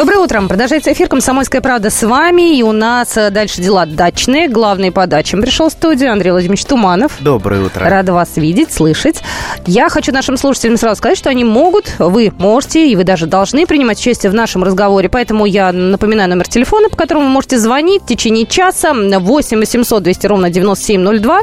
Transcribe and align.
Доброе 0.00 0.20
утро. 0.20 0.40
Продолжается 0.48 0.94
эфир 0.94 1.08
«Комсомольская 1.08 1.60
правда» 1.60 1.90
с 1.90 2.02
вами. 2.02 2.56
И 2.56 2.62
у 2.62 2.72
нас 2.72 3.18
э, 3.18 3.28
дальше 3.28 3.60
дела 3.60 3.84
дачные. 3.84 4.48
Главный 4.48 4.90
по 4.90 5.06
дачам 5.06 5.42
пришел 5.42 5.68
в 5.68 5.72
студию 5.72 6.10
Андрей 6.10 6.30
Владимирович 6.30 6.64
Туманов. 6.64 7.18
Доброе 7.20 7.64
утро. 7.64 7.86
Рада 7.86 8.14
вас 8.14 8.38
видеть, 8.38 8.72
слышать. 8.72 9.22
Я 9.66 9.90
хочу 9.90 10.10
нашим 10.10 10.38
слушателям 10.38 10.78
сразу 10.78 10.96
сказать, 10.96 11.18
что 11.18 11.28
они 11.28 11.44
могут, 11.44 11.96
вы 11.98 12.32
можете 12.38 12.88
и 12.88 12.96
вы 12.96 13.04
даже 13.04 13.26
должны 13.26 13.66
принимать 13.66 13.98
участие 14.00 14.32
в 14.32 14.34
нашем 14.34 14.64
разговоре. 14.64 15.10
Поэтому 15.10 15.44
я 15.44 15.70
напоминаю 15.70 16.30
номер 16.30 16.48
телефона, 16.48 16.88
по 16.88 16.96
которому 16.96 17.26
вы 17.26 17.32
можете 17.32 17.58
звонить 17.58 18.04
в 18.04 18.06
течение 18.06 18.46
часа. 18.46 18.94
8 18.94 19.58
800 19.58 20.02
200 20.02 20.26
ровно 20.28 20.48
9702. 20.48 21.42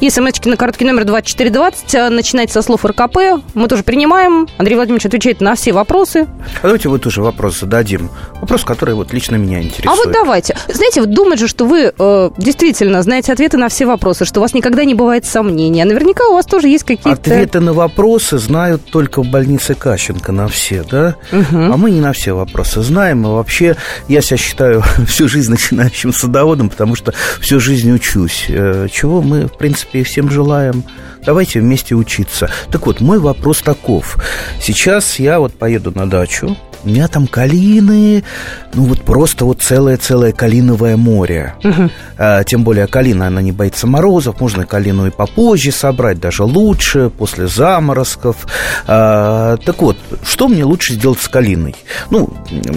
И 0.00 0.08
смс 0.08 0.32
на 0.46 0.56
короткий 0.56 0.86
номер 0.86 1.04
2420. 1.04 1.94
Э, 1.94 2.08
начинайте 2.08 2.54
со 2.54 2.62
слов 2.62 2.86
РКП. 2.86 3.18
Мы 3.52 3.68
тоже 3.68 3.82
принимаем. 3.82 4.48
Андрей 4.56 4.76
Владимирович 4.76 5.04
отвечает 5.04 5.42
на 5.42 5.54
все 5.56 5.72
вопросы. 5.74 6.26
Давайте 6.62 6.88
вы 6.88 6.98
тоже 6.98 7.20
вопросы 7.20 7.60
зададим 7.60 7.97
дадим. 7.98 8.10
Вопрос, 8.40 8.64
который 8.64 8.94
вот 8.94 9.12
лично 9.12 9.36
меня 9.36 9.62
интересует. 9.62 9.86
А 9.86 9.96
вот 9.96 10.12
давайте. 10.12 10.56
Знаете, 10.68 11.00
вот 11.00 11.10
думать 11.10 11.38
же, 11.38 11.48
что 11.48 11.66
вы 11.66 11.92
э, 11.96 12.30
действительно 12.38 13.02
знаете 13.02 13.32
ответы 13.32 13.56
на 13.56 13.68
все 13.68 13.86
вопросы, 13.86 14.24
что 14.24 14.40
у 14.40 14.42
вас 14.42 14.54
никогда 14.54 14.84
не 14.84 14.94
бывает 14.94 15.24
сомнений. 15.26 15.82
А 15.82 15.84
наверняка 15.84 16.26
у 16.28 16.34
вас 16.34 16.46
тоже 16.46 16.68
есть 16.68 16.84
какие-то... 16.84 17.12
Ответы 17.12 17.60
на 17.60 17.72
вопросы 17.72 18.38
знают 18.38 18.84
только 18.84 19.22
в 19.22 19.26
больнице 19.26 19.74
Кащенко 19.74 20.32
на 20.32 20.48
все, 20.48 20.84
да? 20.88 21.16
Угу. 21.32 21.72
А 21.72 21.76
мы 21.76 21.90
не 21.90 22.00
на 22.00 22.12
все 22.12 22.34
вопросы 22.34 22.82
знаем. 22.82 23.26
И 23.26 23.28
вообще, 23.28 23.76
я 24.08 24.20
себя 24.20 24.36
считаю 24.36 24.82
всю 25.06 25.28
жизнь 25.28 25.50
начинающим 25.50 26.12
садоводом, 26.12 26.70
потому 26.70 26.94
что 26.94 27.12
всю 27.40 27.60
жизнь 27.60 27.90
учусь. 27.92 28.46
Э, 28.48 28.88
чего 28.90 29.22
мы, 29.22 29.46
в 29.46 29.56
принципе, 29.58 30.02
всем 30.04 30.30
желаем. 30.30 30.84
Давайте 31.24 31.60
вместе 31.60 31.94
учиться. 31.94 32.50
Так 32.70 32.86
вот, 32.86 33.00
мой 33.00 33.18
вопрос 33.18 33.60
таков. 33.60 34.16
Сейчас 34.62 35.18
я 35.18 35.40
вот 35.40 35.52
поеду 35.54 35.92
на 35.94 36.08
дачу, 36.08 36.56
у 36.88 36.90
меня 36.90 37.06
там 37.06 37.26
калины, 37.26 38.24
ну 38.72 38.84
вот 38.84 39.02
просто 39.02 39.44
вот 39.44 39.60
целое-целое 39.60 40.32
калиновое 40.32 40.96
море. 40.96 41.54
Угу. 41.62 41.90
А, 42.16 42.44
тем 42.44 42.64
более 42.64 42.86
калина, 42.86 43.26
она 43.26 43.42
не 43.42 43.52
боится 43.52 43.86
морозов, 43.86 44.40
можно 44.40 44.64
калину 44.64 45.06
и 45.06 45.10
попозже 45.10 45.70
собрать, 45.70 46.18
даже 46.18 46.44
лучше, 46.44 47.10
после 47.10 47.46
заморозков. 47.46 48.46
А, 48.86 49.58
так 49.58 49.82
вот, 49.82 49.98
что 50.24 50.48
мне 50.48 50.64
лучше 50.64 50.94
сделать 50.94 51.20
с 51.20 51.28
калиной? 51.28 51.76
Ну, 52.10 52.32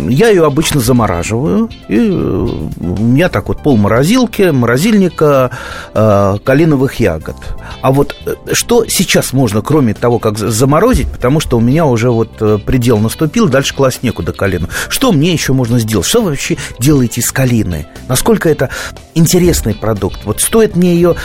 я 0.10 0.28
ее 0.30 0.46
обычно 0.46 0.82
замораживаю, 0.82 1.70
и 1.88 1.96
э, 1.98 2.12
у 2.12 3.04
меня 3.04 3.30
так 3.30 3.48
вот 3.48 3.64
пол 3.64 3.78
морозилки, 3.78 4.52
морозильника 4.52 5.52
а, 5.94 6.38
калиновых 6.40 6.96
ягод. 6.96 7.38
А 7.82 7.92
вот 7.92 8.16
э, 8.26 8.54
что 8.54 8.86
сейчас 8.88 9.32
можно, 9.32 9.62
кроме 9.62 9.94
того, 9.94 10.20
как 10.20 10.38
заморозить, 10.38 11.10
потому 11.10 11.40
что 11.40 11.58
у 11.58 11.62
меня 11.62 11.86
уже 11.86 12.12
вот 12.12 12.30
э, 12.42 12.58
предел 12.58 12.98
наступил, 12.98 13.48
дальше 13.48 13.74
класть 13.74 14.01
класть 14.02 14.04
некуда 14.04 14.34
калину. 14.34 14.68
Что 14.90 15.12
мне 15.12 15.32
еще 15.34 15.54
можно 15.54 15.80
сделать? 15.80 16.06
Что 16.08 16.22
вы 16.22 16.32
вообще 16.32 16.58
делаете 16.80 17.22
с 17.22 17.32
калиной? 17.32 17.88
Насколько 18.08 18.50
это 18.50 18.70
интересный 19.16 19.74
продукт? 19.74 20.26
Вот 20.26 20.42
стоит 20.42 20.76
мне 20.76 20.94
ее 20.94 21.16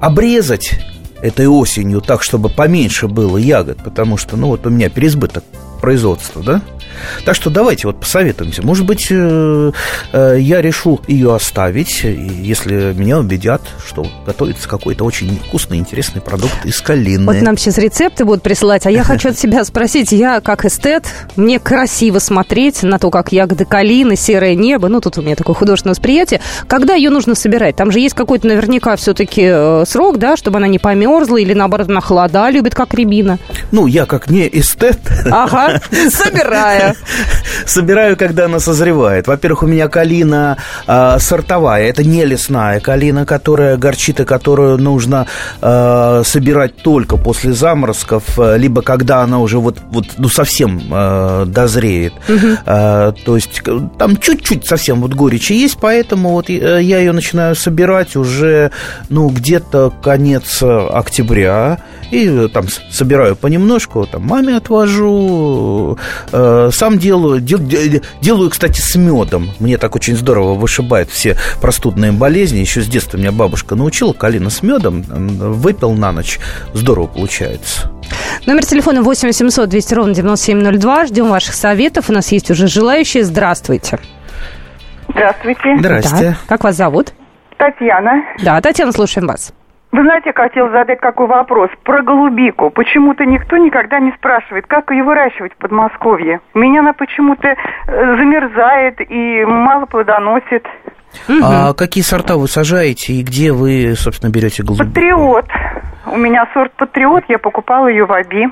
обрезать 0.00 0.72
этой 1.22 1.46
осенью 1.46 2.00
так, 2.00 2.22
чтобы 2.22 2.48
поменьше 2.50 3.08
было 3.08 3.38
ягод, 3.38 3.78
потому 3.82 4.18
что, 4.18 4.36
ну, 4.36 4.48
вот 4.48 4.66
у 4.66 4.70
меня 4.70 4.90
переизбыток 4.90 5.44
производства, 5.80 6.42
да? 6.42 6.62
Так 7.24 7.34
что 7.34 7.50
давайте 7.50 7.86
вот 7.86 8.00
посоветуемся. 8.00 8.62
Может 8.64 8.86
быть, 8.86 9.08
э, 9.10 9.72
э, 10.12 10.36
я 10.38 10.62
решу 10.62 11.00
ее 11.06 11.34
оставить, 11.34 12.02
если 12.02 12.92
меня 12.94 13.18
убедят, 13.18 13.62
что 13.84 14.06
готовится 14.26 14.68
какой-то 14.68 15.04
очень 15.04 15.38
вкусный, 15.46 15.78
интересный 15.78 16.20
продукт 16.20 16.64
из 16.64 16.80
калины. 16.80 17.26
Вот 17.26 17.40
нам 17.42 17.56
сейчас 17.56 17.78
рецепты 17.78 18.24
будут 18.24 18.42
присылать, 18.42 18.86
а 18.86 18.90
я 18.90 19.04
хочу 19.04 19.30
от 19.30 19.38
себя 19.38 19.64
спросить, 19.64 20.12
я 20.12 20.40
как 20.40 20.64
эстет, 20.64 21.04
мне 21.36 21.58
красиво 21.58 22.18
смотреть 22.18 22.82
на 22.82 22.98
то, 22.98 23.10
как 23.10 23.32
ягоды 23.32 23.64
калины, 23.64 24.16
серое 24.16 24.54
небо, 24.54 24.88
ну, 24.88 25.00
тут 25.00 25.18
у 25.18 25.22
меня 25.22 25.36
такое 25.36 25.54
художественное 25.54 25.94
восприятие. 25.94 26.40
Когда 26.66 26.94
ее 26.94 27.10
нужно 27.10 27.34
собирать? 27.34 27.76
Там 27.76 27.90
же 27.90 28.00
есть 28.00 28.14
какой-то 28.14 28.46
наверняка 28.46 28.96
все-таки 28.96 29.42
э, 29.44 29.84
срок, 29.86 30.18
да, 30.18 30.36
чтобы 30.36 30.58
она 30.58 30.66
не 30.66 30.78
померзла 30.78 31.36
или, 31.36 31.54
наоборот, 31.54 31.88
она 31.88 32.00
холода 32.00 32.50
любит, 32.50 32.74
как 32.74 32.94
рябина. 32.94 33.38
Ну, 33.72 33.86
я 33.86 34.06
как 34.06 34.30
не 34.30 34.48
эстет. 34.48 34.98
Ага, 35.30 35.63
собираю. 36.10 36.94
Собираю, 37.66 38.16
когда 38.16 38.46
она 38.46 38.58
созревает. 38.58 39.26
Во-первых, 39.26 39.62
у 39.62 39.66
меня 39.66 39.88
калина 39.88 40.58
э, 40.86 41.16
сортовая. 41.18 41.88
Это 41.88 42.04
не 42.04 42.24
лесная 42.24 42.80
калина, 42.80 43.26
которая 43.26 43.76
горчит 43.76 44.20
и 44.20 44.24
которую 44.24 44.78
нужно 44.78 45.26
э, 45.60 46.22
собирать 46.24 46.76
только 46.76 47.16
после 47.16 47.52
заморозков, 47.52 48.38
э, 48.38 48.58
либо 48.58 48.82
когда 48.82 49.22
она 49.22 49.38
уже 49.38 49.58
вот, 49.58 49.78
вот 49.90 50.06
ну, 50.18 50.28
совсем 50.28 50.80
э, 50.90 51.44
дозреет. 51.46 52.12
Угу. 52.28 52.46
Э, 52.66 53.12
то 53.24 53.36
есть 53.36 53.62
там 53.98 54.16
чуть-чуть 54.16 54.66
совсем 54.66 55.00
вот 55.00 55.14
горечи 55.14 55.52
есть, 55.52 55.78
поэтому 55.80 56.30
вот 56.30 56.48
я 56.48 56.98
ее 56.98 57.12
начинаю 57.12 57.54
собирать 57.54 58.16
уже, 58.16 58.70
ну, 59.08 59.28
где-то 59.28 59.92
конец 60.02 60.62
октября. 60.62 61.78
И 62.10 62.48
там 62.52 62.66
собираю 62.90 63.34
понемножку, 63.34 64.06
там 64.06 64.22
маме 64.22 64.56
отвожу, 64.56 65.53
э, 66.32 66.70
сам 66.72 66.98
делаю, 66.98 67.40
дел, 67.40 67.60
делаю, 68.20 68.50
кстати, 68.50 68.80
с 68.80 68.94
медом. 68.96 69.50
Мне 69.60 69.78
так 69.78 69.94
очень 69.96 70.16
здорово 70.16 70.54
вышибает 70.54 71.10
все 71.10 71.36
простудные 71.60 72.12
болезни. 72.12 72.58
Еще 72.58 72.82
с 72.82 72.86
детства 72.86 73.16
меня 73.18 73.32
бабушка 73.32 73.74
научила, 73.74 74.12
калина 74.12 74.50
с 74.50 74.62
медом, 74.62 75.02
выпил 75.02 75.92
на 75.92 76.12
ночь, 76.12 76.38
здорово 76.72 77.06
получается. 77.06 77.90
Номер 78.46 78.66
телефона 78.66 79.02
8 79.02 79.28
800 79.28 79.68
200 79.68 79.94
ровно 79.94 80.14
9702. 80.14 81.06
Ждем 81.06 81.28
ваших 81.28 81.54
советов. 81.54 82.10
У 82.10 82.12
нас 82.12 82.30
есть 82.32 82.50
уже 82.50 82.66
желающие. 82.66 83.24
Здравствуйте. 83.24 83.98
Здравствуйте. 85.08 85.76
Здрасте. 85.78 86.30
Да. 86.30 86.36
Как 86.46 86.64
вас 86.64 86.76
зовут? 86.76 87.12
Татьяна. 87.56 88.22
Да, 88.42 88.60
Татьяна, 88.60 88.92
слушаем 88.92 89.26
вас. 89.26 89.52
Вы 89.94 90.02
знаете, 90.02 90.30
я 90.30 90.32
хотел 90.32 90.70
задать 90.70 90.98
какой 90.98 91.28
вопрос 91.28 91.70
про 91.84 92.02
голубику. 92.02 92.68
Почему-то 92.70 93.24
никто 93.24 93.56
никогда 93.56 94.00
не 94.00 94.10
спрашивает, 94.10 94.66
как 94.66 94.90
ее 94.90 95.04
выращивать 95.04 95.52
в 95.52 95.56
Подмосковье. 95.58 96.40
Меня 96.52 96.80
она 96.80 96.94
почему-то 96.94 97.46
э, 97.46 97.56
замерзает 97.86 99.00
и 99.08 99.44
мало 99.44 99.86
плодоносит. 99.86 100.66
А 101.40 101.74
какие 101.74 102.02
сорта 102.02 102.34
вы 102.34 102.48
сажаете 102.48 103.12
и 103.12 103.22
где 103.22 103.52
вы, 103.52 103.94
собственно, 103.96 104.32
берете 104.32 104.64
голубику? 104.64 104.90
Патриот. 104.90 105.46
У 106.06 106.16
меня 106.16 106.46
сорт 106.52 106.72
Патриот, 106.76 107.24
я 107.28 107.38
покупала 107.38 107.88
ее 107.88 108.04
в 108.04 108.12
Аби. 108.12 108.46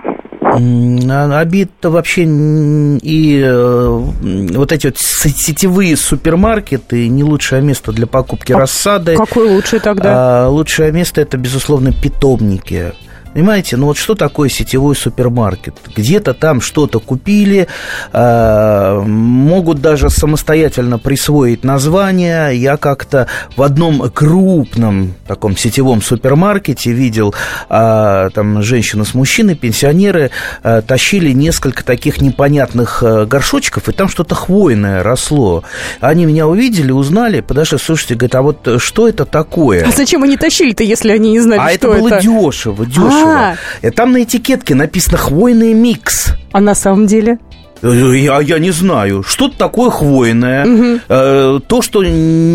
Обид-то 1.40 1.90
вообще 1.90 2.24
и 2.24 3.42
э, 3.42 3.88
вот 3.88 4.72
эти 4.72 4.86
вот 4.86 4.98
сетевые 4.98 5.96
супермаркеты 5.96 7.08
не 7.08 7.22
лучшее 7.22 7.62
место 7.62 7.92
для 7.92 8.06
покупки 8.06 8.52
а 8.52 8.58
рассады. 8.58 9.16
Какое 9.16 9.50
лучшее 9.50 9.80
тогда? 9.80 10.44
А, 10.44 10.48
лучшее 10.48 10.92
место 10.92 11.20
это, 11.20 11.38
безусловно, 11.38 11.92
питомники. 11.92 12.92
Понимаете, 13.34 13.78
ну 13.78 13.86
вот 13.86 13.96
что 13.96 14.14
такое 14.14 14.50
сетевой 14.50 14.94
супермаркет? 14.94 15.74
Где-то 15.96 16.34
там 16.34 16.60
что-то 16.60 17.00
купили, 17.00 17.66
э, 18.12 19.02
могут 19.06 19.80
даже 19.80 20.10
самостоятельно 20.10 20.98
присвоить 20.98 21.64
название. 21.64 22.54
Я 22.54 22.76
как-то 22.76 23.28
в 23.56 23.62
одном 23.62 24.10
крупном 24.10 25.14
таком 25.26 25.56
сетевом 25.56 26.02
супермаркете 26.02 26.92
видел, 26.92 27.34
э, 27.70 28.28
там 28.34 28.62
женщина 28.62 29.04
с 29.04 29.14
мужчиной, 29.14 29.54
пенсионеры, 29.54 30.30
э, 30.62 30.82
тащили 30.86 31.32
несколько 31.32 31.84
таких 31.84 32.20
непонятных 32.20 33.02
горшочков, 33.02 33.88
и 33.88 33.92
там 33.92 34.08
что-то 34.08 34.34
хвойное 34.34 35.02
росло. 35.02 35.64
Они 36.00 36.26
меня 36.26 36.46
увидели, 36.46 36.92
узнали, 36.92 37.40
подошли, 37.40 37.78
слушайте, 37.78 38.14
говорят, 38.14 38.34
а 38.34 38.42
вот 38.42 38.68
что 38.82 39.08
это 39.08 39.24
такое? 39.24 39.86
А 39.86 39.90
зачем 39.90 40.22
они 40.22 40.36
тащили-то, 40.36 40.84
если 40.84 41.12
они 41.12 41.32
не 41.32 41.40
знали, 41.40 41.60
а 41.60 41.70
что 41.70 41.72
это? 41.72 41.86
А 41.86 41.90
это 41.92 41.98
было 41.98 42.20
дешево, 42.20 42.84
дешево. 42.84 43.21
А, 43.26 43.56
И 43.82 43.90
там 43.90 44.12
на 44.12 44.22
этикетке 44.22 44.74
написано 44.74 45.16
«хвойный 45.18 45.72
микс». 45.74 46.34
А 46.52 46.60
на 46.60 46.74
самом 46.74 47.06
деле? 47.06 47.38
Я, 47.82 48.40
я 48.40 48.58
не 48.58 48.70
знаю, 48.70 49.24
что-то 49.26 49.58
такое 49.58 49.90
хвойное, 49.90 50.64
угу. 50.64 51.00
э, 51.08 51.60
то, 51.66 51.82
что 51.82 52.04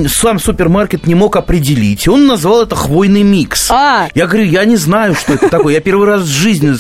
сам 0.08 0.40
супермаркет 0.40 1.06
не 1.06 1.16
мог 1.16 1.36
определить. 1.36 2.08
Он 2.08 2.28
назвал 2.28 2.64
это 2.64 2.76
хвойный 2.76 3.24
микс. 3.24 3.70
А. 3.70 4.08
Я 4.16 4.28
говорю, 4.28 4.46
я 4.46 4.64
не 4.64 4.78
знаю, 4.78 5.16
что 5.16 5.34
это 5.34 5.50
такое. 5.50 5.74
Я 5.74 5.82
первый 5.82 6.08
раз 6.08 6.22
в 6.22 6.28
жизни 6.28 6.74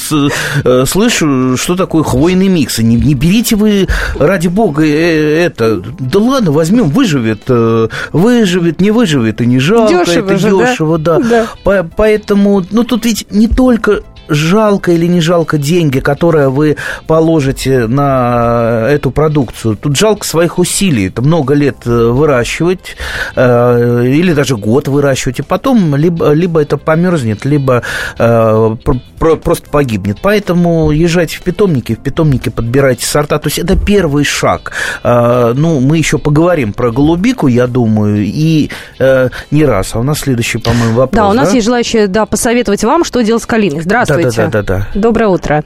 э, 0.64 0.86
слышу, 0.86 1.58
что 1.58 1.76
такое 1.76 2.04
хвойный 2.04 2.48
микс. 2.48 2.80
Не, 2.80 2.96
не 2.96 3.16
берите 3.16 3.56
вы, 3.56 3.88
ради 4.18 4.48
бога, 4.48 4.84
э, 4.86 5.46
это. 5.46 5.82
Да 6.00 6.20
ладно, 6.20 6.52
возьмем, 6.52 6.90
выживет. 6.90 7.44
Э, 7.50 7.90
выживет, 8.14 8.80
не 8.80 8.92
выживет, 8.92 9.42
и 9.42 9.46
не 9.46 9.60
жалко. 9.60 10.06
Дешево 10.06 10.26
это 10.26 10.38
же, 10.38 10.50
дешево, 10.52 10.98
да. 10.98 11.20
да. 11.20 11.48
По, 11.64 11.84
поэтому, 11.84 12.64
ну 12.72 12.84
тут 12.84 13.06
ведь 13.06 13.28
не 13.32 13.48
только 13.48 14.04
жалко 14.28 14.92
или 14.92 15.06
не 15.06 15.22
жалко 15.22 15.58
деньги, 15.58 16.00
которые 16.00 16.50
вы 16.50 16.78
положите 17.08 17.88
на 17.88 18.88
эту 18.90 19.12
продукцию. 19.12 19.78
Тут 19.78 19.98
жалко 19.98 20.26
своих 20.26 20.60
усилий. 20.60 21.08
Это 21.08 21.22
много 21.22 21.54
лет 21.54 21.78
э, 21.86 21.90
выращивать 21.90 22.96
э, 23.36 24.04
или 24.06 24.34
даже 24.34 24.58
год 24.58 24.88
выращивать, 24.88 25.40
и 25.40 25.44
потом 25.44 25.96
либо, 25.96 26.32
либо 26.32 26.62
это 26.62 26.78
померзнет, 26.78 27.46
либо 27.46 27.84
э, 28.18 28.76
про, 29.20 29.36
просто 29.36 29.70
погибнет. 29.70 30.20
Поэтому 30.22 30.92
езжайте 30.92 31.38
в 31.38 31.42
питомники, 31.42 31.96
в 31.96 32.00
питомнике 32.00 32.52
подбирайте 32.52 33.06
сорта. 33.06 33.40
То 33.40 33.48
есть 33.48 33.60
это 33.60 33.78
первый 33.78 34.24
шаг. 34.24 34.72
Э, 35.04 35.54
ну, 35.56 35.80
мы 35.80 35.98
еще 35.98 36.18
поговорим 36.18 36.74
про 36.74 36.92
голубику, 36.92 37.48
я 37.48 37.68
думаю, 37.68 38.24
и 38.26 38.70
э, 39.00 39.30
не 39.52 39.66
раз. 39.66 39.96
А 39.96 40.00
у 40.00 40.04
нас 40.04 40.20
следующий, 40.20 40.58
по-моему, 40.58 40.96
вопрос. 40.96 41.16
Да, 41.16 41.30
у 41.30 41.34
нас 41.34 41.50
да? 41.50 41.56
есть 41.56 41.66
желающие 41.66 42.08
да, 42.08 42.26
посоветовать 42.26 42.84
вам, 42.84 43.04
что 43.04 43.22
делать 43.22 43.44
с 43.44 43.46
калиной. 43.46 43.82
Здравствуйте. 43.82 44.17
Да, 44.24 44.50
да, 44.50 44.50
да, 44.50 44.64
да. 44.64 44.88
Доброе 44.94 45.28
утро. 45.28 45.64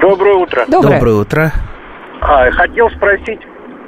Доброе 0.00 0.34
утро. 0.34 0.64
Доброе, 0.68 0.98
Доброе 0.98 1.14
утро. 1.14 1.52
А, 2.20 2.50
хотел 2.50 2.90
спросить, 2.90 3.40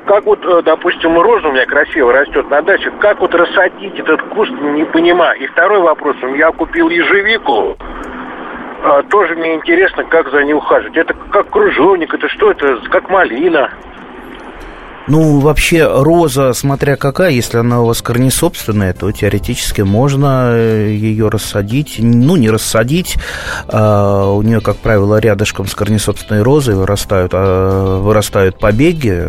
как 0.07 0.25
вот, 0.25 0.45
э, 0.45 0.63
допустим, 0.63 1.19
роза 1.19 1.49
у 1.49 1.53
меня 1.53 1.67
красиво 1.67 2.13
растет 2.13 2.49
на 2.49 2.63
даче, 2.63 2.91
как 3.01 3.21
вот 3.21 3.35
рассадить 3.35 3.99
этот 3.99 4.23
куст, 4.29 4.53
не 4.53 4.85
понимаю. 4.85 5.39
И 5.41 5.47
второй 5.47 5.81
вопрос, 5.81 6.17
я 6.37 6.53
купил 6.53 6.89
ежевику, 6.89 7.77
а, 8.85 9.03
тоже 9.05 9.35
мне 9.35 9.55
интересно, 9.55 10.05
как 10.05 10.31
за 10.31 10.45
ней 10.45 10.55
ухаживать. 10.55 10.97
Это 10.97 11.15
как 11.33 11.51
кружовник, 11.51 12.15
это 12.15 12.29
что 12.29 12.53
это, 12.53 12.79
как 12.89 13.11
малина. 13.11 13.71
Ну, 15.09 15.39
вообще, 15.39 15.87
роза, 15.87 16.53
смотря 16.53 16.97
какая, 16.97 17.31
если 17.31 17.59
она 17.59 17.81
у 17.81 17.87
вас 17.87 18.03
корнесобственная, 18.03 18.93
то 18.93 19.13
теоретически 19.13 19.83
можно 19.83 20.51
э, 20.51 20.91
ее 20.91 21.29
рассадить. 21.29 21.97
Ну, 21.99 22.35
не 22.35 22.51
рассадить. 22.51 23.15
А 23.69 24.33
у 24.33 24.43
нее, 24.43 24.61
как 24.61 24.79
правило, 24.79 25.19
рядышком 25.19 25.69
с 25.69 25.75
корнесобственной 25.77 26.43
розой 26.43 26.75
вырастают, 26.75 27.33
а, 27.35 28.01
вырастают 28.01 28.59
побеги. 28.59 29.29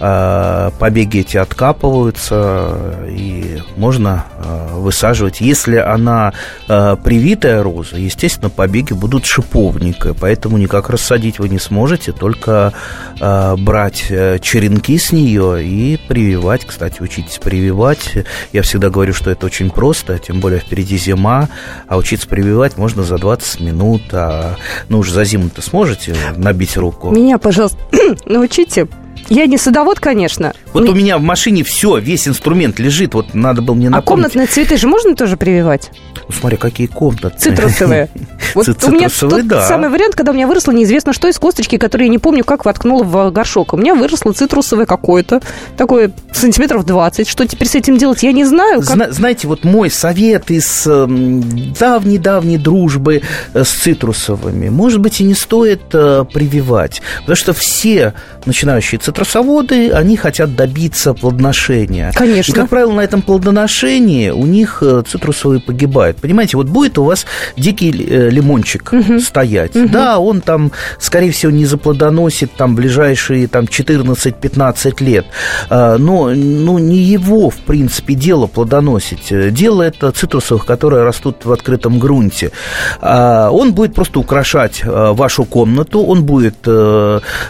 А, 0.00 0.70
побеги 0.78 1.20
эти 1.20 1.36
откапываются, 1.36 3.04
и 3.08 3.58
можно 3.76 4.26
а, 4.36 4.76
высаживать. 4.76 5.40
Если 5.40 5.76
она 5.76 6.32
а, 6.68 6.94
привитая 6.94 7.64
роза, 7.64 7.96
естественно, 7.96 8.48
побеги 8.48 8.92
будут 8.92 9.26
шиповника, 9.26 10.14
поэтому 10.14 10.56
никак 10.56 10.88
рассадить 10.88 11.40
вы 11.40 11.48
не 11.48 11.58
сможете, 11.58 12.12
только 12.12 12.72
а, 13.20 13.56
брать 13.56 14.06
э, 14.10 14.38
черенки 14.68 14.98
с 14.98 15.12
нее 15.12 15.64
и 15.64 15.98
прививать. 16.08 16.66
Кстати, 16.66 17.00
учитесь 17.00 17.38
прививать. 17.38 18.12
Я 18.52 18.62
всегда 18.62 18.90
говорю, 18.90 19.14
что 19.14 19.30
это 19.30 19.46
очень 19.46 19.70
просто, 19.70 20.18
тем 20.18 20.40
более 20.40 20.60
впереди 20.60 20.98
зима, 20.98 21.48
а 21.86 21.96
учиться 21.96 22.28
прививать 22.28 22.76
можно 22.76 23.02
за 23.02 23.16
20 23.16 23.60
минут. 23.60 24.02
А, 24.12 24.56
ну, 24.88 24.98
уже 24.98 25.12
за 25.12 25.24
зиму-то 25.24 25.62
сможете 25.62 26.14
набить 26.36 26.76
руку? 26.76 27.10
Меня, 27.10 27.38
пожалуйста, 27.38 27.78
научите 28.26 28.88
я 29.28 29.46
не 29.46 29.58
садовод, 29.58 30.00
конечно. 30.00 30.54
Вот 30.72 30.84
ну... 30.84 30.92
у 30.92 30.94
меня 30.94 31.18
в 31.18 31.22
машине 31.22 31.64
все, 31.64 31.98
весь 31.98 32.28
инструмент 32.28 32.78
лежит, 32.78 33.14
вот 33.14 33.34
надо 33.34 33.62
было 33.62 33.74
мне 33.74 33.88
а 33.88 33.90
напомнить. 33.90 34.06
А 34.06 34.10
комнатные 34.10 34.46
цветы 34.46 34.76
же 34.76 34.86
можно 34.86 35.14
тоже 35.14 35.36
прививать? 35.36 35.90
Ну, 36.28 36.34
смотри, 36.34 36.58
какие 36.58 36.86
комнатные. 36.86 37.38
Цитрусовые. 37.38 38.08
Вот 38.54 38.66
у 38.66 38.90
меня 38.90 39.08
тот 39.10 39.62
самый 39.64 39.90
вариант, 39.90 40.14
когда 40.14 40.32
у 40.32 40.34
меня 40.34 40.46
выросло 40.46 40.72
неизвестно 40.72 41.12
что 41.12 41.28
из 41.28 41.38
косточки, 41.38 41.76
которые 41.76 42.06
я 42.06 42.10
не 42.10 42.18
помню, 42.18 42.44
как 42.44 42.64
воткнула 42.64 43.04
в 43.04 43.30
горшок. 43.30 43.74
У 43.74 43.76
меня 43.76 43.94
выросло 43.94 44.32
цитрусовое 44.32 44.86
какое-то, 44.86 45.42
такое 45.76 46.12
сантиметров 46.32 46.86
20. 46.86 47.28
Что 47.28 47.46
теперь 47.46 47.68
с 47.68 47.74
этим 47.74 47.98
делать, 47.98 48.22
я 48.22 48.32
не 48.32 48.44
знаю. 48.44 48.82
Знаете, 48.82 49.48
вот 49.48 49.64
мой 49.64 49.90
совет 49.90 50.50
из 50.50 50.86
эм, 50.86 51.74
давней-давней 51.74 52.56
дружбы 52.56 53.22
э, 53.52 53.64
с 53.64 53.68
цитрусовыми, 53.68 54.70
может 54.70 55.00
быть, 55.00 55.20
и 55.20 55.24
не 55.24 55.34
стоит 55.34 55.82
э, 55.92 56.24
прививать, 56.32 57.02
потому 57.20 57.36
что 57.36 57.52
все 57.52 58.14
начинающие 58.46 58.98
цитрусоводы, 59.08 59.90
они 59.90 60.18
хотят 60.18 60.54
добиться 60.54 61.14
плодоношения. 61.14 62.12
Конечно. 62.14 62.52
И, 62.52 62.54
как 62.54 62.68
правило, 62.68 62.92
на 62.92 63.00
этом 63.00 63.22
плодоношении 63.22 64.28
у 64.28 64.44
них 64.44 64.82
э, 64.82 65.02
цитрусовые 65.08 65.62
погибают. 65.62 66.18
Понимаете, 66.18 66.58
вот 66.58 66.66
будет 66.66 66.98
у 66.98 67.04
вас 67.04 67.24
дикий 67.56 67.90
э, 67.90 68.28
лимончик 68.28 68.92
угу. 68.92 69.18
стоять. 69.18 69.74
Угу. 69.74 69.88
Да, 69.88 70.18
он 70.18 70.42
там, 70.42 70.72
скорее 71.00 71.30
всего, 71.30 71.50
не 71.50 71.64
заплодоносит 71.64 72.52
там 72.52 72.74
ближайшие 72.74 73.48
там 73.48 73.64
14-15 73.64 75.02
лет. 75.02 75.24
А, 75.70 75.96
но 75.96 76.28
ну, 76.28 76.78
не 76.78 76.98
его, 76.98 77.48
в 77.48 77.56
принципе, 77.56 78.12
дело 78.12 78.46
плодоносить. 78.46 79.32
Дело 79.54 79.82
это 79.82 80.12
цитрусовых, 80.12 80.66
которые 80.66 81.02
растут 81.02 81.46
в 81.46 81.52
открытом 81.52 81.98
грунте. 81.98 82.52
А, 83.00 83.48
он 83.50 83.72
будет 83.72 83.94
просто 83.94 84.20
украшать 84.20 84.82
э, 84.84 85.12
вашу 85.12 85.44
комнату, 85.44 86.02
он 86.02 86.24
будет 86.24 86.58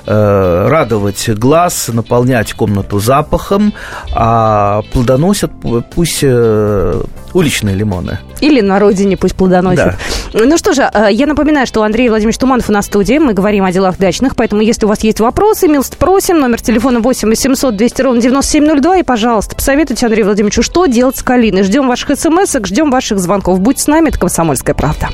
радовать 0.07 1.29
глаз, 1.49 1.89
наполнять 1.91 2.53
комнату 2.53 2.99
запахом, 2.99 3.73
а 4.15 4.83
плодоносят 4.93 5.50
пусть 5.95 6.19
э, 6.21 7.03
уличные 7.33 7.75
лимоны. 7.75 8.19
Или 8.43 8.61
на 8.61 8.79
родине 8.79 9.17
пусть 9.17 9.35
плодоносят. 9.35 9.97
Да. 10.35 10.45
Ну 10.45 10.59
что 10.59 10.75
же, 10.75 10.83
э, 10.93 11.09
я 11.11 11.27
напоминаю, 11.27 11.67
что 11.67 11.83
Андрей 11.83 12.11
Владимирович 12.11 12.37
Туманов 12.37 12.69
у 12.69 12.73
нас 12.73 12.85
в 12.85 12.89
студии. 12.89 13.17
Мы 13.17 13.33
говорим 13.33 13.65
о 13.65 13.73
делах 13.73 13.97
дачных, 13.97 14.37
поэтому 14.37 14.61
если 14.61 14.85
у 14.85 14.91
вас 14.91 15.03
есть 15.03 15.21
вопросы, 15.21 15.69
милость 15.69 15.97
просим. 15.97 16.39
Номер 16.39 16.61
телефона 16.61 17.00
8 17.00 17.31
800 17.31 17.75
200 17.75 18.03
ровно 18.03 18.21
9702. 18.21 18.99
И, 18.99 19.03
пожалуйста, 19.03 19.56
посоветуйте 19.56 20.05
Андрею 20.05 20.27
Владимировичу, 20.27 20.62
что 20.62 20.85
делать 20.85 21.17
с 21.17 21.23
калиной. 21.23 21.62
Ждем 21.62 21.89
ваших 21.89 22.19
смс 22.19 22.56
ждем 22.65 22.91
ваших 22.91 23.19
звонков. 23.19 23.59
Будь 23.61 23.81
с 23.81 23.87
нами, 23.87 24.11
это 24.11 24.19
«Комсомольская 24.19 24.75
правда». 24.75 25.09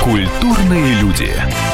Культурные 0.00 0.94
люди. 1.00 1.30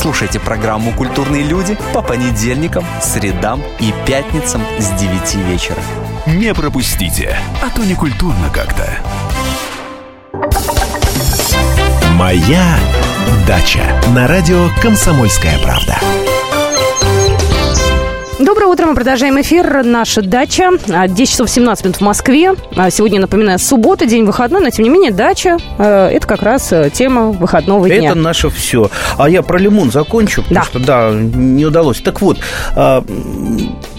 Слушайте 0.00 0.38
программу 0.38 0.92
«Культурные 0.92 1.42
люди» 1.42 1.76
по 1.92 2.02
понедельникам, 2.02 2.84
средам 3.02 3.60
и 3.80 3.92
пятницам 4.06 4.62
с 4.78 4.90
9 4.90 5.34
вечера. 5.48 5.80
Не 6.24 6.54
пропустите, 6.54 7.36
а 7.60 7.68
то 7.68 7.84
не 7.84 7.96
культурно 7.96 8.48
как-то. 8.54 8.88
«Моя 12.12 12.78
дача» 13.44 14.00
на 14.14 14.28
радио 14.28 14.68
«Комсомольская 14.80 15.58
правда». 15.58 15.98
Доброе 18.48 18.68
утро, 18.68 18.86
мы 18.86 18.94
продолжаем 18.94 19.38
эфир. 19.38 19.84
Наша 19.84 20.22
дача. 20.22 20.70
10 20.70 20.90
а, 20.90 21.26
часов 21.26 21.50
17 21.50 21.84
минут 21.84 21.96
в 21.98 22.00
Москве. 22.00 22.54
А, 22.76 22.88
сегодня, 22.90 23.20
напоминаю, 23.20 23.58
суббота, 23.58 24.06
день 24.06 24.24
выходной, 24.24 24.62
но 24.62 24.70
тем 24.70 24.84
не 24.84 24.88
менее 24.88 25.10
дача 25.10 25.58
э,– 25.76 26.06
это 26.14 26.26
как 26.26 26.42
раз 26.42 26.72
э, 26.72 26.88
тема 26.88 27.26
выходного 27.26 27.86
дня. 27.86 28.12
Это 28.12 28.14
наше 28.14 28.48
все. 28.48 28.90
А 29.18 29.28
я 29.28 29.42
про 29.42 29.58
лимон 29.58 29.90
закончу, 29.90 30.42
потому 30.42 30.60
да. 30.60 30.64
что, 30.64 30.78
да, 30.78 31.10
не 31.12 31.66
удалось. 31.66 32.00
Так 32.00 32.22
вот, 32.22 32.38
а, 32.74 33.04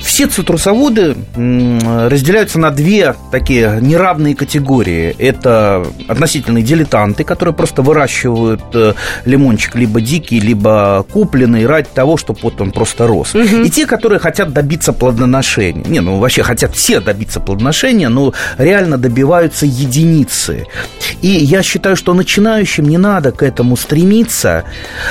все 0.10 0.26
цитрусоводы 0.26 1.16
разделяются 1.36 2.58
на 2.58 2.72
две 2.72 3.16
такие 3.32 3.78
неравные 3.80 4.36
категории. 4.36 5.16
Это 5.20 5.86
относительные 6.08 6.64
дилетанты, 6.64 7.24
которые 7.24 7.54
просто 7.54 7.84
выращивают 7.84 8.64
э, 8.74 8.96
лимончик 9.26 9.76
либо 9.76 10.02
дикий, 10.02 10.40
либо 10.40 11.06
купленный 11.14 11.68
ради 11.68 11.90
того, 11.94 12.18
чтобы 12.18 12.40
вот 12.42 12.60
он 12.60 12.72
просто 12.72 13.06
рос. 13.06 13.36
Угу. 13.36 13.62
И 13.64 13.70
те, 13.70 13.86
которые 13.86 14.18
хотят 14.18 14.52
добиться 14.52 14.94
плодоношения. 14.94 15.86
Не, 15.86 16.00
ну 16.00 16.18
вообще 16.18 16.42
хотят 16.42 16.76
все 16.76 17.00
добиться 17.00 17.40
плодоношения, 17.40 18.10
но 18.10 18.34
реально 18.58 18.98
добиваются 18.98 19.68
единицы. 19.68 20.66
И 21.22 21.28
я 21.28 21.62
считаю, 21.62 21.96
что 21.96 22.16
начинающим 22.16 22.86
не 22.86 22.98
надо 22.98 23.32
к 23.32 23.44
этому 23.44 23.78
стремиться, 23.78 24.64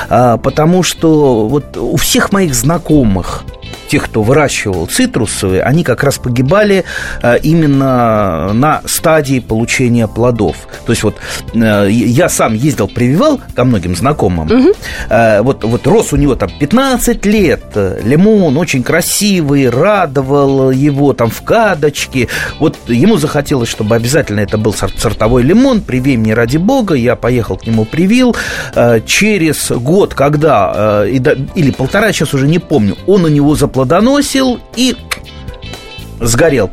а, 0.08 0.38
потому 0.38 0.82
что 0.82 1.46
вот 1.46 1.76
у 1.76 1.96
всех 1.96 2.32
моих 2.32 2.52
знакомых 2.52 3.44
тех, 3.88 4.04
кто 4.04 4.22
выращивал 4.22 4.86
цитрусовые, 4.86 5.62
они 5.62 5.82
как 5.82 6.04
раз 6.04 6.18
погибали 6.18 6.84
э, 7.22 7.38
именно 7.42 8.52
на 8.52 8.82
стадии 8.84 9.40
получения 9.40 10.06
плодов. 10.06 10.56
То 10.86 10.92
есть 10.92 11.02
вот 11.02 11.16
э, 11.54 11.88
я 11.90 12.28
сам 12.28 12.54
ездил, 12.54 12.88
прививал 12.88 13.40
ко 13.54 13.64
многим 13.64 13.96
знакомым. 13.96 14.50
Угу. 14.50 14.68
Вот, 15.40 15.64
вот 15.64 15.86
рос 15.86 16.12
у 16.12 16.16
него 16.16 16.34
там 16.34 16.50
15 16.58 17.24
лет, 17.26 17.62
лимон 17.74 18.56
очень 18.58 18.82
красивый, 18.82 19.70
радовал 19.70 20.70
его 20.70 21.12
там 21.12 21.30
в 21.30 21.42
кадочке. 21.42 22.28
Вот 22.60 22.76
ему 22.88 23.16
захотелось, 23.16 23.68
чтобы 23.68 23.96
обязательно 23.96 24.40
это 24.40 24.58
был 24.58 24.74
сортовой 24.74 25.42
лимон, 25.42 25.80
привей 25.80 26.16
мне 26.16 26.34
ради 26.34 26.58
бога, 26.58 26.94
я 26.94 27.16
поехал 27.16 27.56
к 27.56 27.66
нему, 27.66 27.84
привил. 27.84 28.36
Через 29.06 29.70
год, 29.70 30.14
когда, 30.14 31.04
или 31.06 31.70
полтора, 31.70 32.12
сейчас 32.12 32.34
уже 32.34 32.46
не 32.46 32.58
помню, 32.58 32.96
он 33.06 33.24
у 33.24 33.28
него 33.28 33.54
заплодоносил 33.78 34.58
и 34.74 34.96
сгорел 36.20 36.68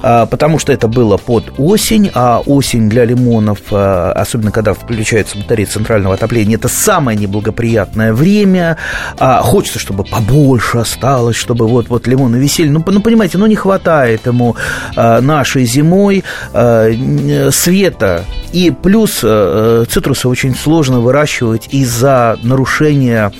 потому 0.00 0.58
что 0.58 0.72
это 0.72 0.88
было 0.88 1.16
под 1.16 1.52
осень, 1.58 2.10
а 2.14 2.40
осень 2.40 2.88
для 2.88 3.04
лимонов, 3.04 3.58
а, 3.70 4.12
особенно 4.12 4.50
когда 4.50 4.74
включаются 4.74 5.38
батареи 5.38 5.64
центрального 5.64 6.14
отопления, 6.14 6.56
это 6.56 6.68
самое 6.68 7.18
неблагоприятное 7.18 8.12
время. 8.12 8.76
А, 9.18 9.40
хочется, 9.42 9.78
чтобы 9.78 10.04
побольше 10.04 10.78
осталось, 10.78 11.36
чтобы 11.36 11.68
вот-вот 11.68 12.06
лимоны 12.06 12.36
висели. 12.36 12.68
Ну, 12.68 12.82
ну, 12.86 13.00
понимаете, 13.00 13.38
ну 13.38 13.46
не 13.46 13.56
хватает 13.56 14.26
ему 14.26 14.56
нашей 14.96 15.64
зимой 15.64 16.24
света. 16.52 18.24
И 18.52 18.70
плюс 18.70 19.20
цитрусы 19.20 20.28
очень 20.28 20.54
сложно 20.54 21.00
выращивать 21.00 21.68
из-за 21.70 22.38
нарушения 22.42 23.32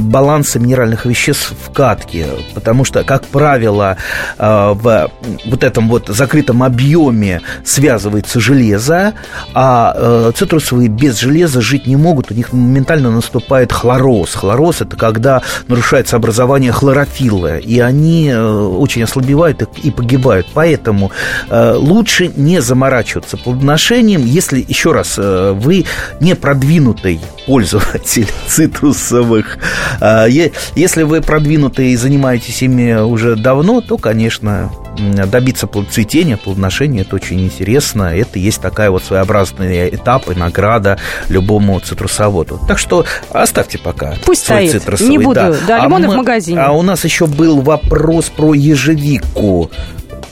баланса 0.00 0.58
минеральных 0.58 1.06
веществ 1.06 1.52
в 1.66 1.72
катке, 1.72 2.26
потому 2.54 2.84
что, 2.84 3.04
как 3.04 3.26
правило, 3.26 3.96
в 4.38 5.10
вот 5.46 5.64
этом 5.68 5.88
вот 5.88 6.08
закрытом 6.08 6.62
объеме 6.62 7.42
связывается 7.64 8.40
железо, 8.40 9.14
а 9.54 9.94
э, 9.94 10.32
цитрусовые 10.34 10.88
без 10.88 11.18
железа 11.18 11.60
жить 11.60 11.86
не 11.86 11.96
могут, 11.96 12.30
у 12.30 12.34
них 12.34 12.52
моментально 12.52 13.10
наступает 13.10 13.72
хлороз. 13.72 14.34
Хлороз– 14.34 14.80
это 14.80 14.96
когда 14.96 15.42
нарушается 15.68 16.16
образование 16.16 16.72
хлорофилла, 16.72 17.58
и 17.58 17.78
они 17.78 18.30
э, 18.30 18.38
очень 18.40 19.04
ослабевают 19.04 19.62
и, 19.82 19.90
погибают. 19.90 20.46
Поэтому 20.54 21.12
э, 21.48 21.74
лучше 21.74 22.28
не 22.34 22.60
заморачиваться 22.60 23.36
плодоношением, 23.36 24.24
если, 24.24 24.64
еще 24.66 24.92
раз, 24.92 25.18
вы 25.18 25.84
не 26.20 26.34
продвинутый 26.34 27.20
пользователь 27.46 28.28
цитрусовых. 28.46 29.58
Э, 30.00 30.26
если 30.74 31.02
вы 31.02 31.20
продвинутый 31.20 31.90
и 31.90 31.96
занимаетесь 31.96 32.62
ими 32.62 33.00
уже 33.00 33.36
давно, 33.36 33.80
то, 33.80 33.96
конечно, 33.96 34.70
добиться 34.98 35.68
цветения, 35.90 36.36
плодоношения, 36.36 37.02
это 37.02 37.16
очень 37.16 37.40
интересно. 37.40 38.14
Это 38.14 38.38
есть 38.38 38.60
такая 38.60 38.90
вот 38.90 39.02
своеобразный 39.02 39.88
этап 39.88 40.30
и 40.30 40.34
награда 40.34 40.98
любому 41.28 41.80
цитрусоводу. 41.80 42.60
Так 42.66 42.78
что 42.78 43.04
оставьте 43.30 43.78
пока 43.78 44.14
Пусть 44.24 44.46
свой 44.46 44.68
стоит. 44.68 44.82
цитрусовый. 44.82 45.10
Не 45.10 45.18
буду. 45.18 45.34
Да, 45.34 45.54
да 45.66 45.84
лимоны 45.84 46.04
а 46.04 46.08
мы, 46.08 46.14
в 46.14 46.16
магазине. 46.18 46.60
А 46.60 46.72
у 46.72 46.82
нас 46.82 47.04
еще 47.04 47.26
был 47.26 47.60
вопрос 47.60 48.28
про 48.30 48.54
ежевику 48.54 49.70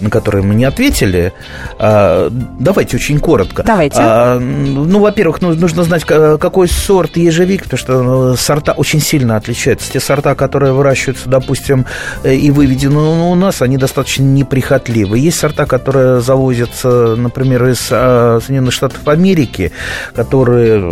на 0.01 0.11
которые 0.11 0.45
мы 0.45 0.55
не 0.55 0.65
ответили. 0.65 1.33
А, 1.79 2.29
давайте 2.31 2.97
очень 2.97 3.19
коротко. 3.21 3.63
Давайте. 3.63 3.99
А, 4.01 4.39
ну, 4.39 5.01
во-первых, 5.01 5.41
ну, 5.41 5.55
нужно 5.55 5.85
знать, 5.85 6.05
какой 6.05 6.69
сорт 6.69 7.17
ежевик, 7.17 7.65
потому 7.65 7.79
что 7.79 8.03
ну, 8.03 8.37
сорта 8.37 8.73
очень 8.73 9.01
сильно 9.01 9.37
отличаются. 9.37 9.91
Те 9.91 10.01
сорта, 10.01 10.35
которые 10.35 10.73
выращиваются, 10.73 11.29
допустим, 11.29 11.87
э, 12.23 12.35
и 12.35 12.51
выведены 12.51 12.97
у 12.97 13.35
нас, 13.35 13.63
они 13.63 13.77
достаточно 13.77 14.23
неприхотливы. 14.23 15.19
Есть 15.19 15.39
сорта, 15.39 15.67
которые 15.67 16.21
завозятся, 16.21 17.17
например, 17.17 17.67
из 17.69 17.89
а, 17.91 18.39
Соединенных 18.41 18.73
Штатов 18.73 19.07
Америки, 19.09 19.73
которые 20.15 20.91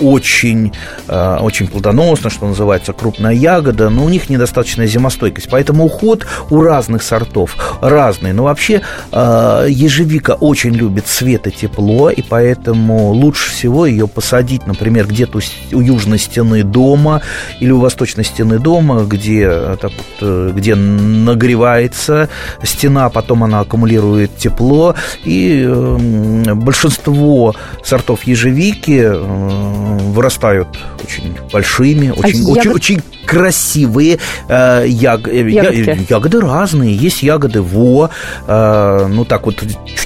очень, 0.00 0.72
очень 1.08 1.68
плодоносны, 1.68 2.30
что 2.30 2.46
называется, 2.46 2.92
крупная 2.92 3.32
ягода, 3.32 3.90
но 3.90 4.04
у 4.04 4.08
них 4.08 4.28
недостаточная 4.28 4.86
зимостойкость. 4.86 5.48
Поэтому 5.50 5.84
уход 5.84 6.26
у 6.50 6.62
разных 6.62 7.02
сортов 7.02 7.56
разные. 7.94 8.32
Но 8.32 8.44
вообще 8.44 8.82
э, 9.12 9.66
ежевика 9.70 10.34
очень 10.34 10.72
любит 10.72 11.06
свет 11.06 11.46
и 11.46 11.50
тепло, 11.50 12.10
и 12.10 12.22
поэтому 12.22 13.12
лучше 13.12 13.50
всего 13.50 13.86
ее 13.86 14.06
посадить, 14.06 14.66
например, 14.66 15.06
где-то 15.06 15.38
у 15.72 15.80
южной 15.80 16.18
стены 16.18 16.62
дома 16.62 17.22
или 17.60 17.70
у 17.70 17.80
восточной 17.80 18.24
стены 18.24 18.58
дома, 18.58 19.04
где, 19.04 19.46
э, 19.48 19.76
так 19.80 19.92
вот, 19.92 20.06
э, 20.20 20.52
где 20.54 20.74
нагревается 20.74 22.28
стена, 22.62 23.08
потом 23.08 23.44
она 23.44 23.60
аккумулирует 23.60 24.36
тепло, 24.36 24.94
и 25.24 25.66
большинство 26.54 27.54
сортов 27.82 28.24
ежевики 28.24 29.10
вырастают 30.14 30.68
очень 31.04 31.36
большими, 31.52 32.10
очень, 32.10 32.46
а 32.46 32.50
очень, 32.50 32.54
ягод... 32.54 32.74
очень 32.74 33.02
красивые 33.26 34.18
э, 34.48 34.84
яг... 34.86 35.26
ягоды. 35.28 36.06
ягоды 36.08 36.40
разные. 36.40 36.94
Есть 36.94 37.22
ягоды 37.22 37.62
во, 37.62 38.10
э, 38.46 39.06
ну 39.08 39.24
так 39.24 39.46
вот 39.46 39.62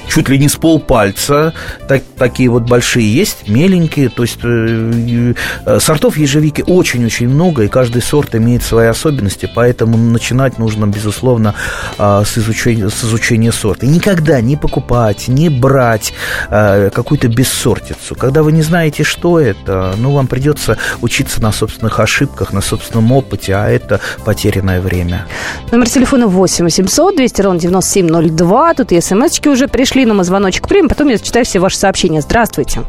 чуть 0.08 0.28
ли 0.28 0.38
не 0.38 0.48
с 0.48 0.56
полпальца, 0.56 1.52
так, 1.86 2.02
такие 2.16 2.48
вот 2.48 2.64
большие 2.64 3.12
есть, 3.12 3.48
меленькие. 3.48 4.08
То 4.08 4.22
есть 4.22 4.38
э, 4.42 5.34
э, 5.64 5.80
сортов 5.80 6.16
ежевики 6.16 6.62
очень-очень 6.66 7.28
много, 7.28 7.64
и 7.64 7.68
каждый 7.68 8.02
сорт 8.02 8.34
имеет 8.34 8.62
свои 8.62 8.88
особенности, 8.88 9.50
поэтому 9.54 9.96
начинать 9.96 10.58
нужно, 10.58 10.86
безусловно, 10.86 11.54
э, 11.98 12.22
с, 12.24 12.38
изучения, 12.38 12.88
с 12.88 13.04
изучения 13.04 13.52
сорта. 13.52 13.86
И 13.86 13.88
никогда 13.88 14.40
не 14.40 14.56
покупать, 14.56 15.28
не 15.28 15.48
брать 15.48 16.12
э, 16.50 16.90
какую-то 16.90 17.28
бессортицу. 17.28 18.14
Когда 18.14 18.42
вы 18.42 18.52
не 18.52 18.62
знаете, 18.62 19.04
что 19.04 19.38
это, 19.38 19.94
ну, 19.98 20.12
вам 20.12 20.26
придется 20.26 20.78
учиться 21.00 21.42
на 21.42 21.52
собственных 21.52 22.00
ошибках, 22.00 22.52
на 22.52 22.60
собственном 22.60 23.12
опыте, 23.12 23.54
а 23.54 23.68
это 23.68 24.00
потерянное 24.24 24.80
время. 24.80 25.26
Номер 25.70 25.88
телефона 25.88 26.26
8 26.26 26.64
800 26.64 27.16
200 27.16 27.42
ровно 27.42 27.60
9702. 27.60 28.74
Тут 28.74 28.92
и 28.92 29.00
смс-очки 29.00 29.48
уже 29.48 29.68
пришли, 29.68 30.04
но 30.06 30.14
мы 30.14 30.24
звоночек 30.24 30.68
примем, 30.68 30.88
потом 30.88 31.08
я 31.08 31.16
зачитаю 31.16 31.44
все 31.44 31.58
ваши 31.58 31.76
сообщения. 31.76 32.20
Здравствуйте. 32.20 32.82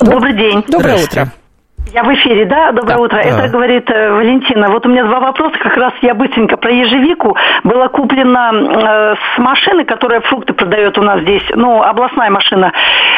Добрый 0.00 0.36
день. 0.36 0.64
Доброе 0.68 1.02
утро. 1.02 1.32
Я 1.92 2.02
в 2.02 2.12
эфире, 2.14 2.46
да? 2.46 2.72
Доброе 2.72 2.96
да. 2.96 3.02
утро. 3.02 3.18
Это 3.18 3.44
а. 3.44 3.48
говорит 3.48 3.88
э, 3.90 4.10
Валентина. 4.10 4.70
Вот 4.70 4.84
у 4.86 4.88
меня 4.88 5.04
два 5.04 5.20
вопроса, 5.20 5.56
как 5.58 5.76
раз 5.76 5.92
я 6.02 6.14
быстренько 6.14 6.56
про 6.56 6.72
ежевику. 6.72 7.36
Была 7.62 7.88
куплена 7.88 8.50
э, 8.52 9.14
с 9.14 9.38
машины, 9.38 9.84
которая 9.84 10.20
фрукты 10.22 10.52
продает 10.52 10.98
у 10.98 11.02
нас 11.02 11.20
здесь, 11.20 11.44
ну, 11.54 11.82
областная 11.82 12.30
машина. 12.30 12.72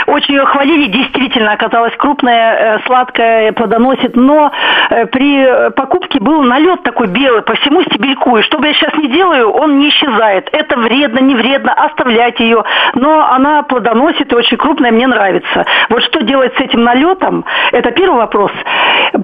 Очень 0.06 0.34
ее 0.34 0.44
хвалили, 0.44 0.88
действительно 0.88 1.52
оказалась 1.52 1.94
крупная, 1.96 2.76
э, 2.76 2.78
сладкая, 2.84 3.52
плодоносит, 3.52 4.14
но 4.16 4.52
э, 4.90 5.06
при 5.06 5.70
покупке 5.70 6.20
был 6.20 6.42
налет 6.42 6.82
такой 6.82 7.06
белый 7.06 7.40
по 7.42 7.54
всему 7.54 7.82
стебельку, 7.84 8.37
и 8.37 8.42
что 8.42 8.58
бы 8.58 8.66
я 8.66 8.75
сейчас 8.75 8.92
не 8.94 9.08
делаю, 9.08 9.50
он 9.50 9.78
не 9.78 9.88
исчезает. 9.88 10.50
Это 10.52 10.76
вредно, 10.76 11.20
не 11.20 11.34
вредно, 11.34 11.72
оставлять 11.72 12.38
ее, 12.38 12.62
но 12.94 13.30
она 13.30 13.62
плодоносит 13.62 14.30
и 14.30 14.37
очень 14.37 14.58
крупная, 14.58 14.92
мне 14.92 15.06
нравится. 15.06 15.64
Вот 15.88 16.02
что 16.02 16.22
делать 16.22 16.54
с 16.56 16.60
этим 16.60 16.84
налетом, 16.84 17.46
это 17.72 17.90
первый 17.92 18.18
вопрос 18.18 18.52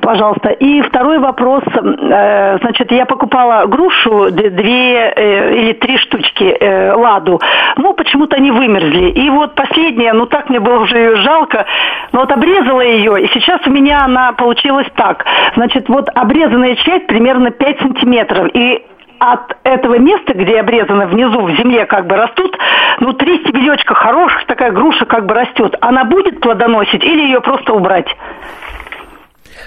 пожалуйста. 0.00 0.50
И 0.50 0.82
второй 0.82 1.18
вопрос. 1.18 1.62
Э, 1.74 2.58
значит, 2.60 2.92
я 2.92 3.06
покупала 3.06 3.66
грушу, 3.66 4.30
две 4.30 5.12
э, 5.14 5.54
или 5.56 5.72
три 5.72 5.96
штучки 5.98 6.44
э, 6.44 6.92
ладу. 6.94 7.40
Ну, 7.76 7.94
почему-то 7.94 8.36
они 8.36 8.50
вымерзли. 8.50 9.10
И 9.10 9.30
вот 9.30 9.54
последняя, 9.54 10.12
ну 10.12 10.26
так 10.26 10.48
мне 10.48 10.60
было 10.60 10.80
уже 10.80 10.96
ее 10.96 11.16
жалко, 11.16 11.66
но 12.12 12.20
вот 12.20 12.32
обрезала 12.32 12.80
ее, 12.80 13.22
и 13.22 13.28
сейчас 13.28 13.60
у 13.66 13.70
меня 13.70 14.04
она 14.04 14.32
получилась 14.32 14.88
так. 14.96 15.24
Значит, 15.56 15.88
вот 15.88 16.08
обрезанная 16.14 16.76
часть 16.76 17.06
примерно 17.06 17.50
5 17.50 17.78
сантиметров. 17.80 18.48
И 18.54 18.84
от 19.18 19.56
этого 19.62 19.98
места, 19.98 20.34
где 20.34 20.60
обрезаны 20.60 21.06
внизу 21.06 21.40
в 21.42 21.50
земле 21.56 21.86
как 21.86 22.06
бы 22.06 22.16
растут, 22.16 22.56
ну, 23.00 23.12
три 23.12 23.38
стебелечка 23.38 23.94
хороших, 23.94 24.44
такая 24.46 24.72
груша 24.72 25.06
как 25.06 25.26
бы 25.26 25.34
растет. 25.34 25.76
Она 25.80 26.04
будет 26.04 26.40
плодоносить 26.40 27.02
или 27.02 27.22
ее 27.22 27.40
просто 27.40 27.72
убрать? 27.72 28.08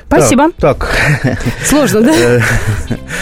Спасибо. 0.07 0.51
Так. 0.57 0.89
так. 1.23 1.37
Сложно, 1.65 2.01
да? 2.01 2.13
Э, 2.15 2.39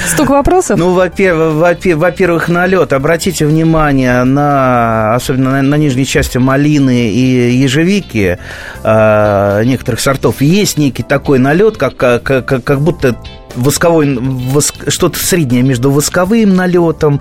Столько 0.07 0.31
вопросов. 0.31 0.77
Ну, 0.79 0.93
во-первых, 0.93 2.47
налет. 2.47 2.93
Обратите 2.93 3.45
внимание 3.45 4.23
на, 4.23 5.15
особенно 5.15 5.51
на, 5.51 5.61
на 5.61 5.75
нижней 5.75 6.05
части 6.05 6.37
малины 6.37 7.09
и 7.09 7.57
ежевики 7.57 8.37
э, 8.83 9.63
некоторых 9.65 9.99
сортов. 9.99 10.41
Есть 10.41 10.77
некий 10.77 11.03
такой 11.03 11.39
налет, 11.39 11.77
как, 11.77 11.97
как, 11.97 12.23
как, 12.23 12.63
как 12.63 12.81
будто 12.81 13.15
восковой, 13.55 14.17
воск, 14.17 14.89
что-то 14.89 15.19
среднее 15.19 15.63
между 15.63 15.91
восковым 15.91 16.55
налетом 16.55 17.19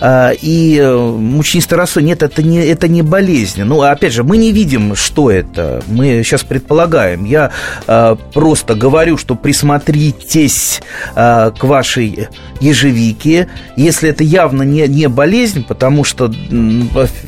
э, 0.00 0.34
и 0.40 0.80
мучнистой 0.82 1.78
росой. 1.78 2.02
Нет, 2.02 2.22
это 2.22 2.42
не, 2.42 2.58
это 2.58 2.88
не 2.88 3.02
болезнь. 3.02 3.62
Ну, 3.62 3.82
опять 3.82 4.12
же, 4.12 4.24
мы 4.24 4.36
не 4.36 4.52
видим, 4.52 4.94
что 4.94 5.30
это. 5.30 5.82
Мы 5.86 6.22
сейчас 6.24 6.44
предполагаем. 6.44 7.24
Я 7.24 7.50
э, 7.86 8.16
просто 8.32 8.74
говорю, 8.74 9.16
что 9.16 9.34
присмотритесь 9.34 10.80
э, 11.14 11.50
к 11.56 11.64
вашей 11.64 12.28
ежевике, 12.60 13.48
если 13.76 14.10
это 14.10 14.24
явно 14.24 14.62
не, 14.62 14.86
не 14.88 15.08
болезнь, 15.08 15.64
потому 15.64 16.04
что 16.04 16.32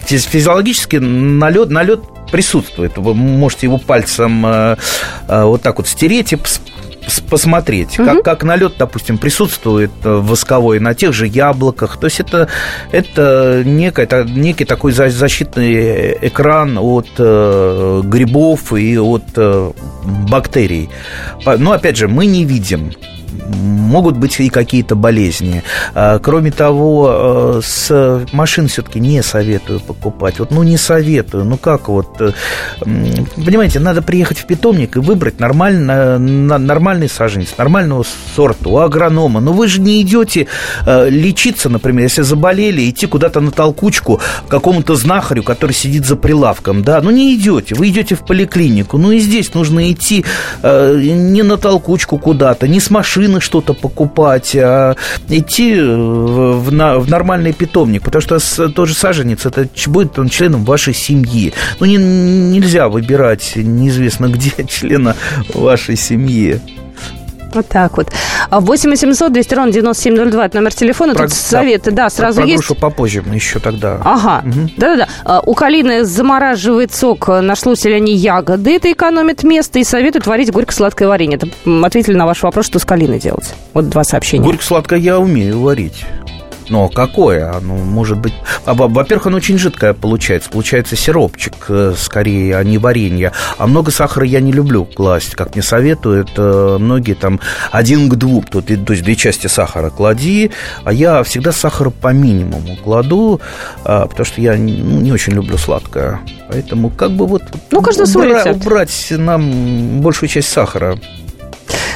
физиологически 0.07 0.97
налет, 0.97 1.71
налет 1.71 2.01
присутствует. 2.31 2.97
Вы 2.97 3.15
можете 3.15 3.67
его 3.67 3.79
пальцем 3.79 4.45
э, 4.47 4.77
э, 5.29 5.45
вот 5.45 5.63
так 5.63 5.79
вот 5.79 5.89
стереть 5.89 6.33
и 6.33 6.39
посмотреть, 7.29 7.99
угу. 7.99 8.09
как, 8.09 8.23
как 8.23 8.45
налет, 8.45 8.75
допустим, 8.79 9.19
присутствует 9.19 9.91
э, 10.05 10.09
восковой 10.09 10.81
на 10.81 10.95
тех 10.95 11.13
же 11.13 11.27
яблоках. 11.27 11.99
То 11.99 12.07
есть 12.07 12.21
это, 12.21 12.49
это, 12.93 13.63
некий, 13.65 14.03
это 14.03 14.25
некий 14.25 14.65
такой 14.65 14.93
защитный 14.93 16.13
экран 16.23 16.79
от 16.79 17.09
э, 17.19 18.03
грибов 18.05 18.73
и 18.73 18.99
от 18.99 19.25
э, 19.37 19.73
бактерий. 20.29 20.91
Но 21.45 21.73
опять 21.73 21.97
же, 21.97 22.09
мы 22.09 22.27
не 22.27 22.45
видим 22.45 22.93
могут 23.89 24.17
быть 24.17 24.39
и 24.41 24.49
какие-то 24.49 24.95
болезни. 24.95 25.63
А, 25.95 26.19
кроме 26.19 26.51
того, 26.51 27.59
э, 27.59 27.61
с 27.65 28.27
машин 28.33 28.69
все-таки 28.69 29.01
не 29.01 29.23
советую 29.23 29.81
покупать. 29.81 30.39
Вот, 30.39 30.51
ну, 30.51 30.63
не 30.63 30.77
советую. 30.77 31.45
Ну, 31.45 31.57
как 31.57 31.89
вот... 31.89 32.21
Э, 32.21 32.33
понимаете, 32.81 33.81
надо 33.81 34.03
приехать 34.03 34.39
в 34.39 34.47
питомник 34.47 34.97
и 34.97 35.01
выбрать 35.01 35.41
нормально, 35.41 36.19
нормальный 36.19 37.09
саженец, 37.09 37.57
нормального 37.57 38.05
сорта, 38.35 38.69
у 38.69 38.79
агронома. 38.79 39.41
Но 39.41 39.53
вы 39.53 39.69
же 39.69 39.81
не 39.81 40.03
идете 40.03 40.47
э, 40.87 41.09
лечиться, 41.09 41.69
например, 41.69 42.05
если 42.05 42.23
заболели, 42.23 42.89
идти 42.89 43.07
куда-то 43.07 43.41
на 43.41 43.51
толкучку 43.51 44.21
к 44.47 44.51
какому-то 44.51 44.95
знахарю, 44.95 45.43
который 45.43 45.73
сидит 45.73 46.07
за 46.07 46.17
прилавком, 46.17 46.83
да, 46.83 47.01
ну 47.01 47.11
не 47.11 47.35
идете, 47.35 47.75
вы 47.75 47.89
идете 47.89 48.15
в 48.15 48.25
поликлинику, 48.25 48.99
ну 48.99 49.13
и 49.13 49.19
здесь 49.19 49.55
нужно 49.55 49.91
идти 49.91 50.25
не 50.63 51.43
на 51.43 51.57
толкучку 51.57 52.19
куда-то, 52.19 52.69
не 52.69 52.81
с 52.81 52.91
машины 52.91 53.18
машины 53.19 53.41
что-то 53.41 53.75
покупать, 53.75 54.55
а 54.57 54.95
идти 55.29 55.75
в, 55.81 56.61
в 56.61 57.11
нормальный 57.11 57.53
питомник, 57.53 58.03
потому 58.03 58.23
что 58.23 58.69
тот 58.69 58.89
же 58.89 58.95
саженец, 58.95 59.47
это 59.47 59.69
будет 59.87 60.19
он 60.19 60.29
членом 60.29 60.65
вашей 60.65 60.95
семьи. 60.95 61.53
Ну, 61.81 61.87
не, 61.87 61.97
нельзя 61.97 62.89
выбирать 62.89 63.53
неизвестно 63.57 64.27
где 64.29 64.65
члена 64.65 65.17
вашей 65.55 65.97
семьи. 65.97 66.61
Вот 67.55 67.67
так 67.69 67.97
вот. 67.97 68.09
8 68.51 68.91
800 68.91 69.33
200 69.33 69.55
ровно 69.55 69.73
9702 69.73 70.47
это 70.47 70.57
номер 70.59 70.75
телефона. 70.75 71.15
Про, 71.15 71.25
Тут 71.25 71.33
советы, 71.37 71.91
да, 71.91 72.11
сразу 72.11 72.43
про 72.43 72.47
есть. 72.47 72.79
Попозже 72.79 73.25
еще 73.33 73.59
тогда. 73.59 74.01
Ага, 74.05 74.43
угу. 74.47 74.71
да-да-да. 74.77 75.09
А, 75.25 75.41
у 75.41 75.55
калины 75.55 76.05
замораживает 76.05 76.95
сок 76.95 77.29
на 77.29 77.57
шлуселяне 77.57 78.13
ягоды. 78.13 78.77
Это 78.77 78.93
экономит 78.93 79.43
место 79.43 79.79
и 79.79 79.85
советует 79.85 80.27
варить 80.27 80.53
горько-сладкое 80.53 81.09
варенье. 81.09 81.37
Это 81.37 81.49
ответили 81.85 82.15
на 82.15 82.27
ваш 82.27 82.43
вопрос, 82.43 82.67
что 82.67 82.79
с 82.79 82.85
калиной 82.85 83.19
делать. 83.19 83.55
Вот 83.75 83.89
два 83.89 84.05
сообщения. 84.05 84.45
Горько-сладкое 84.45 84.99
я 84.99 85.19
умею 85.19 85.61
варить. 85.61 86.05
Но 86.69 86.89
какое? 86.89 87.53
Оно 87.53 87.77
может 87.77 88.19
быть... 88.19 88.35
Во-первых, 88.65 89.27
оно 89.27 89.37
очень 89.39 89.59
жидкое 89.59 89.95
получается. 89.95 90.51
Получается 90.51 90.97
сиропчик 90.97 91.55
э, 91.69 91.95
скорее, 91.97 92.57
а 92.57 92.65
не 92.65 92.79
варенье. 92.79 93.33
А 93.57 93.67
много 93.67 93.91
сахара 93.91 94.27
я 94.27 94.41
не 94.41 94.53
люблю 94.53 94.85
класть. 94.85 95.35
Как 95.35 95.55
мне 95.55 95.63
советуют 95.63 96.31
э, 96.37 96.77
многие 96.79 97.15
там 97.15 97.41
один 97.71 98.09
к 98.09 98.17
двум. 98.17 98.43
То, 98.45 98.61
то 98.61 98.93
есть 98.93 99.03
две 99.03 99.17
части 99.17 99.47
сахара 99.47 99.91
клади. 99.91 100.51
А 100.85 100.93
я 100.93 101.23
всегда 101.23 101.53
сахар 101.53 101.91
по 101.91 102.13
минимуму 102.13 102.77
кладу, 102.77 103.41
а, 103.85 104.07
потому 104.07 104.27
что 104.27 104.41
я 104.41 104.55
ну, 104.55 105.01
не 105.01 105.13
очень 105.13 105.33
люблю 105.33 105.57
сладкое. 105.59 106.21
Поэтому 106.49 106.91
как 106.91 107.13
бы 107.13 107.27
вот... 107.27 107.43
Ну, 107.71 107.83
каждый 107.83 108.07
свой 108.07 108.33
убра- 108.33 108.53
убрать 108.53 109.07
нам 109.11 110.01
большую 110.01 110.29
часть 110.29 110.49
сахара. 110.49 110.99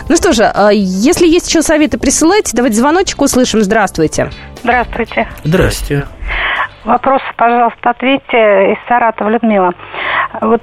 Ну 0.09 0.17
что 0.17 0.33
же, 0.33 0.45
а 0.45 0.71
если 0.71 1.27
есть 1.27 1.49
еще 1.49 1.63
советы, 1.63 1.99
присылайте. 1.99 2.53
Давайте 2.55 2.79
звоночек 2.79 3.21
услышим. 3.23 3.63
Здравствуйте. 3.63 4.31
Здравствуйте. 4.63 5.29
Здравствуйте. 5.45 6.07
Вопрос, 6.85 7.23
пожалуйста, 7.37 7.91
ответьте 7.91 8.73
из 8.73 8.89
Саратова, 8.89 9.29
Людмила. 9.29 9.73
Вот 10.41 10.63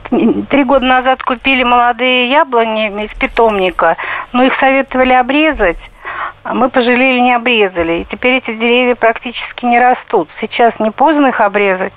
три 0.50 0.63
года 0.65 0.86
назад 0.86 1.24
купили 1.24 1.63
молодые 1.63 2.29
яблони 2.29 3.06
из 3.06 3.18
питомника, 3.18 3.96
но 4.34 4.44
их 4.44 4.53
советовали 4.60 5.13
обрезать, 5.13 5.77
а 6.44 6.53
мы 6.53 6.70
пожалели, 6.70 7.20
не 7.20 7.34
обрезали. 7.34 8.01
И 8.01 8.08
теперь 8.12 8.38
эти 8.38 8.53
деревья 8.53 8.96
практически 8.96 9.65
не 9.65 9.79
растут. 9.79 10.29
Сейчас 10.41 10.74
не 10.79 10.91
поздно 10.91 11.27
их 11.27 11.39
обрезать? 11.39 11.94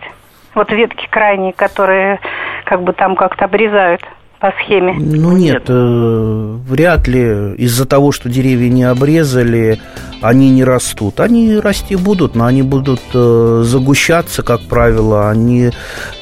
Вот 0.54 0.70
ветки 0.70 1.08
крайние, 1.10 1.52
которые 1.52 2.20
как 2.64 2.82
бы 2.82 2.92
там 2.92 3.16
как-то 3.16 3.46
обрезают 3.46 4.02
по 4.38 4.52
схеме? 4.62 4.94
Ну 4.98 5.36
нет, 5.36 5.64
э, 5.68 6.56
вряд 6.68 7.08
ли 7.08 7.54
из-за 7.56 7.88
того, 7.88 8.12
что 8.12 8.28
деревья 8.28 8.68
не 8.68 8.84
обрезали, 8.84 9.78
они 10.22 10.50
не 10.50 10.64
растут. 10.64 11.20
Они 11.20 11.56
расти 11.56 11.96
будут, 11.96 12.34
но 12.34 12.46
они 12.46 12.62
будут 12.62 13.00
э, 13.12 13.62
загущаться, 13.66 14.42
как 14.42 14.62
правило, 14.62 15.28
они 15.28 15.70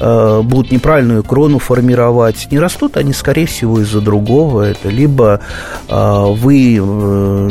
э, 0.00 0.40
будут 0.42 0.72
неправильную 0.72 1.22
крону 1.22 1.58
формировать. 1.58 2.48
Не 2.50 2.58
растут 2.58 2.96
они, 2.96 3.12
скорее 3.12 3.46
всего, 3.46 3.80
из-за 3.80 4.00
другого. 4.00 4.62
Это 4.62 4.88
либо 4.88 5.40
э, 5.88 6.24
вы 6.28 6.76
э, 6.76 6.80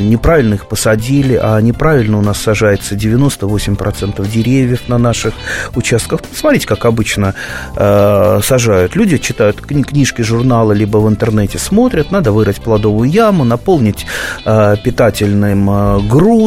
неправильно 0.02 0.56
их 0.56 0.68
посадили, 0.68 1.40
а 1.42 1.60
неправильно 1.62 2.18
у 2.18 2.22
нас 2.22 2.40
сажается 2.40 2.96
98% 2.96 4.28
деревьев 4.28 4.88
на 4.88 4.98
наших 4.98 5.34
участках. 5.76 6.22
Смотрите, 6.34 6.68
как 6.68 6.86
обычно 6.86 7.36
э, 7.76 8.40
сажают. 8.44 8.96
Люди 8.96 9.18
читают 9.18 9.62
книжки, 9.62 10.24
журналы, 10.24 10.74
либо 10.76 10.98
в 10.98 11.08
интернете 11.08 11.60
смотрят, 11.60 12.12
надо 12.12 12.32
вырыть 12.32 12.58
плодовую 12.58 13.10
яму, 13.10 13.44
наполнить 13.44 14.08
э, 14.46 14.76
питательным 14.84 15.70
э, 15.70 16.00
грунтом. 16.08 16.39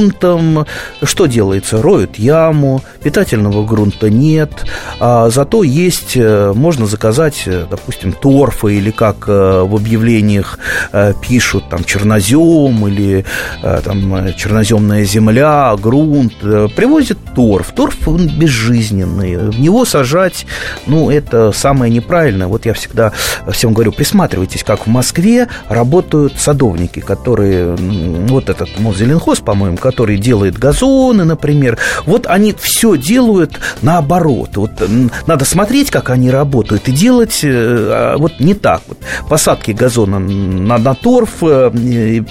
Что 1.02 1.26
делается? 1.26 1.82
Роют 1.82 2.16
яму, 2.16 2.82
питательного 3.02 3.64
грунта 3.64 4.10
нет, 4.10 4.64
а 5.00 5.30
зато 5.30 5.62
есть, 5.62 6.12
э, 6.16 6.52
можно 6.54 6.86
заказать, 6.86 7.42
э, 7.46 7.66
допустим, 7.70 8.12
торфы 8.12 8.74
или 8.74 8.90
как 8.90 9.24
э, 9.28 9.62
в 9.62 9.74
объявлениях 9.74 10.58
пишут, 11.20 11.68
там, 11.70 11.84
чернозем 11.84 12.86
или 12.86 13.24
там, 13.62 14.34
черноземная 14.34 15.04
земля, 15.04 15.74
грунт. 15.76 16.34
Привозят 16.38 17.18
торф. 17.34 17.72
Торф, 17.72 18.08
он 18.08 18.28
безжизненный. 18.28 19.36
В 19.36 19.60
него 19.60 19.84
сажать, 19.84 20.46
ну, 20.86 21.10
это 21.10 21.52
самое 21.52 21.92
неправильное. 21.92 22.46
Вот 22.46 22.66
я 22.66 22.74
всегда 22.74 23.12
всем 23.50 23.72
говорю, 23.72 23.92
присматривайтесь, 23.92 24.64
как 24.64 24.86
в 24.86 24.90
Москве 24.90 25.48
работают 25.68 26.34
садовники, 26.38 27.00
которые, 27.00 27.74
вот 27.76 28.48
этот 28.48 28.78
Мозеленхоз, 28.78 29.40
по-моему, 29.40 29.76
который 29.82 30.16
делает 30.16 30.58
газоны, 30.58 31.24
например, 31.24 31.78
вот 32.06 32.26
они 32.26 32.54
все 32.58 32.96
делают 32.96 33.58
наоборот. 33.82 34.50
Вот 34.56 34.70
надо 35.26 35.44
смотреть, 35.44 35.90
как 35.90 36.10
они 36.10 36.30
работают, 36.30 36.88
и 36.88 36.92
делать 36.92 37.40
э, 37.42 37.48
а, 37.50 38.16
вот 38.16 38.40
не 38.40 38.54
так. 38.54 38.82
Вот. 38.86 38.98
Посадки 39.28 39.72
газона 39.72 40.18
на, 40.18 40.78
на 40.78 40.94
торф, 40.94 41.42
э, 41.42 42.22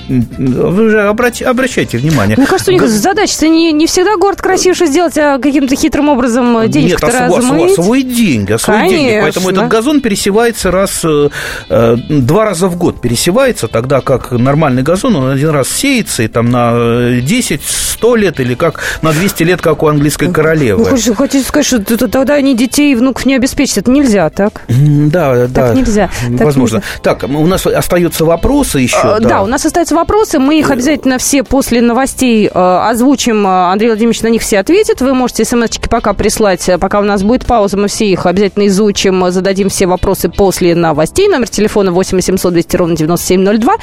обращайте, 1.10 1.46
обращайте 1.46 1.98
внимание. 1.98 2.38
Мне 2.38 2.48
кажется, 2.48 2.72
у 2.72 2.74
них 2.74 2.82
Газ... 2.82 2.92
задача 2.92 3.48
не, 3.48 3.72
не 3.72 3.86
всегда 3.86 4.18
город 4.18 4.42
красивше 4.42 4.88
сделать, 4.88 5.18
а 5.18 5.38
каким-то 5.38 5.76
хитрым 5.76 6.10
образом 6.10 6.70
денежку 6.70 7.06
Нет, 7.06 7.16
размыть. 7.16 7.78
освоить 7.78 8.14
деньги, 8.16 8.54
освоить 8.54 8.82
Конечно. 8.82 8.98
деньги. 8.98 9.22
Поэтому 9.22 9.50
этот 9.50 9.68
газон 9.68 10.02
пересевается 10.02 10.72
раз 10.72 11.02
э, 11.04 11.30
Э, 11.70 11.96
два 11.96 12.46
раза 12.46 12.68
в 12.68 12.78
год 12.78 13.02
пересевается, 13.02 13.68
тогда 13.68 14.02
как 14.02 14.32
нормальный 14.32 14.84
газон, 14.84 15.16
он 15.16 15.32
один 15.32 15.50
раз 15.50 15.70
сеется, 15.70 16.24
и 16.24 16.28
там 16.28 16.50
на 16.50 17.20
10, 17.22 17.41
100 17.42 18.16
лет, 18.16 18.40
или 18.40 18.56
как 18.56 18.80
на 19.02 19.12
200 19.12 19.44
лет, 19.44 19.62
как 19.62 19.84
у 19.84 19.88
английской 19.88 20.32
королевы. 20.32 20.84
Вы 20.84 21.16
хотите 21.16 21.46
сказать, 21.46 21.66
что 21.66 22.08
тогда 22.08 22.36
они 22.36 22.56
детей 22.56 22.94
и 22.94 22.96
внуков 22.96 23.26
не 23.26 23.36
обеспечат? 23.36 23.80
Это 23.80 23.92
нельзя, 23.92 24.30
так? 24.30 24.64
Да, 24.68 25.48
да. 25.48 25.68
Так 25.68 25.76
нельзя. 25.76 26.10
Возможно. 26.30 26.78
нельзя. 26.78 26.90
Так, 27.04 27.24
у 27.24 27.48
нас 27.48 27.66
остаются 27.66 28.26
вопросы 28.26 28.80
еще. 28.80 28.98
А, 28.98 29.20
да. 29.20 29.30
да, 29.30 29.44
у 29.44 29.48
нас 29.48 29.66
остаются 29.66 29.96
вопросы. 29.96 30.40
Мы 30.40 30.60
их 30.60 30.72
обязательно 30.72 31.18
все 31.18 31.44
после 31.44 31.82
новостей 31.82 32.48
э, 32.48 32.88
озвучим. 32.90 33.46
Андрей 33.48 33.88
Владимирович 33.90 34.22
на 34.22 34.28
них 34.28 34.42
все 34.42 34.60
ответит. 34.60 35.02
Вы 35.02 35.14
можете 35.14 35.46
смс-очки 35.46 35.90
пока 35.90 36.14
прислать. 36.14 36.70
Пока 36.80 37.00
у 37.00 37.04
нас 37.04 37.24
будет 37.24 37.46
пауза, 37.46 37.78
мы 37.78 37.88
все 37.88 38.06
их 38.06 38.26
обязательно 38.26 38.68
изучим, 38.68 39.30
зададим 39.32 39.70
все 39.70 39.88
вопросы 39.88 40.30
после 40.30 40.76
новостей. 40.76 41.28
Номер 41.28 41.50
телефона 41.50 41.92
8 41.92 42.18
800 42.18 42.54
200 42.54 42.76
ровно 42.76 42.96
9702. 42.96 43.74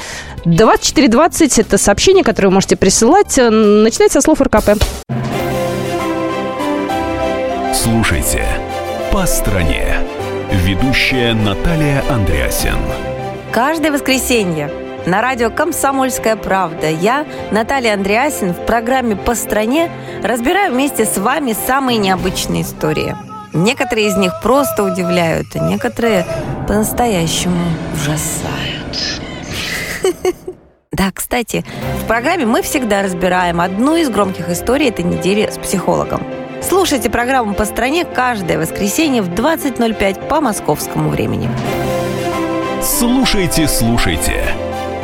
2420– 0.45 1.59
это 1.59 1.77
сообщение, 1.77 2.23
которое 2.23 2.49
вы 2.49 2.55
можете 2.55 2.75
присылать. 2.75 3.38
Начинать 3.47 4.11
со 4.11 4.19
слов 4.19 4.41
РКП. 4.41 4.71
Слушайте 7.73 8.45
«По 9.11 9.25
стране». 9.25 9.95
Ведущая 10.51 11.33
Наталья 11.33 12.03
Андреасен. 12.09 12.77
Каждое 13.51 13.91
воскресенье 13.91 14.69
на 15.05 15.21
радио 15.21 15.49
«Комсомольская 15.49 16.35
правда». 16.35 16.89
Я, 16.89 17.25
Наталья 17.51 17.93
Андреасин, 17.93 18.53
в 18.53 18.65
программе 18.65 19.15
«По 19.15 19.35
стране» 19.35 19.89
разбираю 20.23 20.73
вместе 20.73 21.05
с 21.05 21.17
вами 21.17 21.55
самые 21.67 21.97
необычные 21.97 22.63
истории. 22.63 23.15
Некоторые 23.53 24.07
из 24.07 24.17
них 24.17 24.33
просто 24.43 24.83
удивляют, 24.83 25.47
а 25.55 25.59
некоторые 25.59 26.25
по-настоящему 26.67 27.63
ужасают. 27.95 28.78
Да, 30.99 31.13
кстати, 31.13 31.63
в 32.03 32.07
программе 32.07 32.45
мы 32.45 32.61
всегда 32.61 33.01
разбираем 33.01 33.61
одну 33.61 33.95
из 33.95 34.09
громких 34.09 34.49
историй 34.49 34.89
этой 34.89 35.05
недели 35.05 35.49
с 35.49 35.57
психологом. 35.57 36.21
Слушайте 36.61 37.09
программу 37.09 37.53
«По 37.53 37.63
стране» 37.63 38.03
каждое 38.03 38.59
воскресенье 38.59 39.21
в 39.21 39.29
20.05 39.29 40.27
по 40.27 40.41
московскому 40.41 41.09
времени. 41.09 41.49
Слушайте, 42.83 43.69
слушайте. 43.69 44.43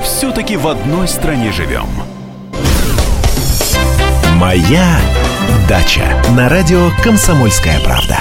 Все-таки 0.03 0.57
в 0.57 0.67
одной 0.67 1.07
стране 1.07 1.53
живем. 1.53 1.87
Моя 4.33 4.97
дача 5.69 6.03
на 6.35 6.49
радио 6.49 6.89
«Комсомольская 7.01 7.79
правда». 7.79 8.17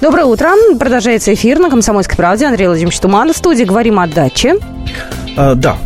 Доброе 0.00 0.26
утро. 0.26 0.52
Продолжается 0.78 1.34
эфир 1.34 1.58
на 1.58 1.70
«Комсомольской 1.70 2.16
правде». 2.16 2.46
Андрей 2.46 2.68
Владимирович 2.68 3.00
Туманов 3.00 3.34
в 3.34 3.38
студии. 3.40 3.64
Говорим 3.64 3.98
о 3.98 4.06
даче. 4.06 4.60
А, 5.36 5.54
да, 5.54 5.76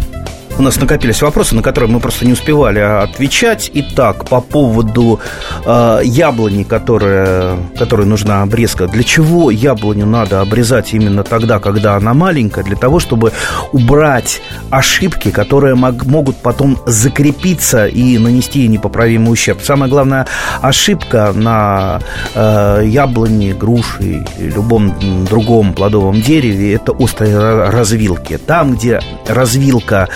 у 0.58 0.62
нас 0.62 0.76
накопились 0.80 1.20
вопросы, 1.22 1.54
на 1.54 1.62
которые 1.62 1.90
мы 1.90 2.00
просто 2.00 2.24
не 2.24 2.32
успевали 2.32 2.78
отвечать. 2.78 3.70
Итак, 3.74 4.24
по 4.24 4.40
поводу 4.40 5.20
э, 5.64 6.00
яблони, 6.04 6.62
которая, 6.62 7.58
которой 7.78 8.06
нужна 8.06 8.42
обрезка. 8.42 8.86
Для 8.86 9.02
чего 9.02 9.50
яблоню 9.50 10.06
надо 10.06 10.40
обрезать 10.40 10.94
именно 10.94 11.24
тогда, 11.24 11.58
когда 11.58 11.96
она 11.96 12.14
маленькая? 12.14 12.64
Для 12.64 12.76
того, 12.76 13.00
чтобы 13.00 13.32
убрать 13.72 14.40
ошибки, 14.70 15.30
которые 15.30 15.74
мог, 15.74 16.04
могут 16.06 16.36
потом 16.36 16.78
закрепиться 16.86 17.86
и 17.86 18.16
нанести 18.16 18.66
непоправимый 18.66 19.32
ущерб. 19.32 19.62
Самая 19.62 19.90
главная 19.90 20.26
ошибка 20.62 21.32
на 21.34 22.00
э, 22.34 22.82
яблоне, 22.86 23.52
груши 23.52 24.24
любом 24.38 24.94
другом 25.28 25.74
плодовом 25.74 26.22
дереве– 26.22 26.74
это 26.74 26.92
острые 26.92 27.68
развилки. 27.68 28.38
Там, 28.38 28.74
где 28.76 29.00
развилка 29.26 30.08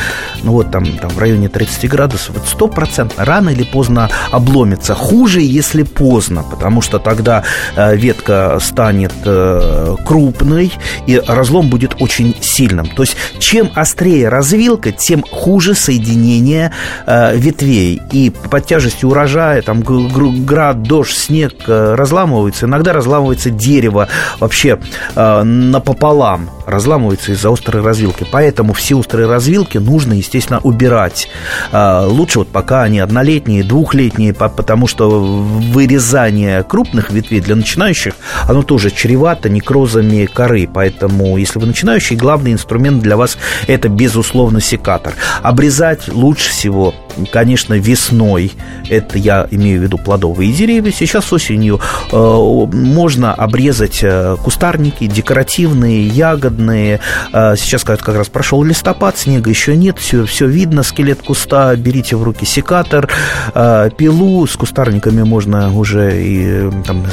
ну 0.43 0.53
вот 0.53 0.71
там, 0.71 0.85
там 0.99 1.11
в 1.11 1.19
районе 1.19 1.49
30 1.49 1.89
градусов, 1.89 2.37
вот 2.37 2.47
стопроцентно 2.47 3.25
рано 3.25 3.51
или 3.51 3.65
поздно 3.65 4.09
обломится. 4.31 4.95
Хуже, 4.95 5.41
если 5.41 5.83
поздно, 5.83 6.45
потому 6.49 6.83
что 6.83 6.99
тогда 6.99 7.45
э, 7.77 7.97
ветка 7.97 8.59
станет 8.61 9.13
э, 9.25 9.97
крупной, 10.07 10.73
и 11.07 11.21
разлом 11.27 11.69
будет 11.69 11.97
очень 12.01 12.37
сильным. 12.41 12.87
То 12.87 13.03
есть, 13.03 13.17
чем 13.39 13.71
острее 13.75 14.29
развилка, 14.29 14.93
тем 14.93 15.25
хуже 15.31 15.75
соединение 15.75 16.73
э, 17.07 17.37
ветвей. 17.37 18.01
И 18.13 18.31
под 18.31 18.67
тяжестью 18.67 19.11
урожая, 19.11 19.63
там 19.63 19.83
град, 19.83 20.83
дождь, 20.83 21.17
снег 21.17 21.53
разламывается. 21.67 22.67
Иногда 22.67 22.93
разламывается 22.93 23.51
дерево 23.51 24.09
вообще 24.39 24.79
напополам, 25.15 26.51
разламывается 26.67 27.33
из-за 27.33 27.53
острой 27.53 27.83
развилки. 27.83 28.27
Поэтому 28.31 28.73
все 28.73 28.95
острые 28.97 29.29
развилки 29.29 29.79
нужно, 29.79 30.15
естественно, 30.15 30.30
убирать. 30.61 31.29
А, 31.73 32.07
лучше 32.07 32.41
вот 32.41 32.49
пока 32.49 32.83
они 32.83 32.99
однолетние, 33.01 33.65
двухлетние, 33.65 34.35
потому 34.35 34.87
что 34.87 35.09
вырезание 35.09 36.63
крупных 36.63 37.11
ветвей 37.11 37.41
для 37.41 37.57
начинающих, 37.57 38.15
оно 38.49 38.63
тоже 38.63 38.91
чревато 38.91 39.49
некрозами 39.49 40.27
коры. 40.27 40.69
Поэтому, 40.73 41.37
если 41.37 41.59
вы 41.59 41.67
начинающий, 41.67 42.17
главный 42.17 42.53
инструмент 42.53 43.03
для 43.03 43.17
вас 43.17 43.39
это, 43.67 43.89
безусловно, 43.89 44.61
секатор. 44.61 45.15
Обрезать 45.43 46.09
лучше 46.09 46.51
всего 46.51 46.95
конечно, 47.31 47.75
весной, 47.75 48.53
это 48.89 49.19
я 49.19 49.47
имею 49.51 49.81
в 49.81 49.83
виду 49.85 49.99
плодовые 49.99 50.53
деревья, 50.53 50.93
сейчас 50.93 51.33
осенью 51.33 51.81
э, 52.11 52.17
можно 52.17 53.35
обрезать 53.35 54.01
э, 54.03 54.37
кустарники, 54.43 55.07
декоративные, 55.07 56.07
ягодные. 56.07 57.01
Э, 57.33 57.55
сейчас 57.57 57.85
как 57.85 58.07
раз 58.09 58.29
прошел 58.29 58.63
листопад, 58.63 59.19
снега 59.19 59.51
еще 59.51 59.77
нет, 59.77 59.99
все, 59.99 60.20
все 60.27 60.47
видно, 60.47 60.83
скелет 60.83 61.23
куста, 61.23 61.75
берите 61.77 62.17
в 62.17 62.23
руки 62.23 62.45
секатор, 62.45 63.09
э, 63.55 63.91
пилу, 63.97 64.47
с 64.47 64.57
кустарниками 64.57 65.23
можно 65.23 65.73
уже 65.77 66.23
и 66.23 66.71
там, 66.87 67.05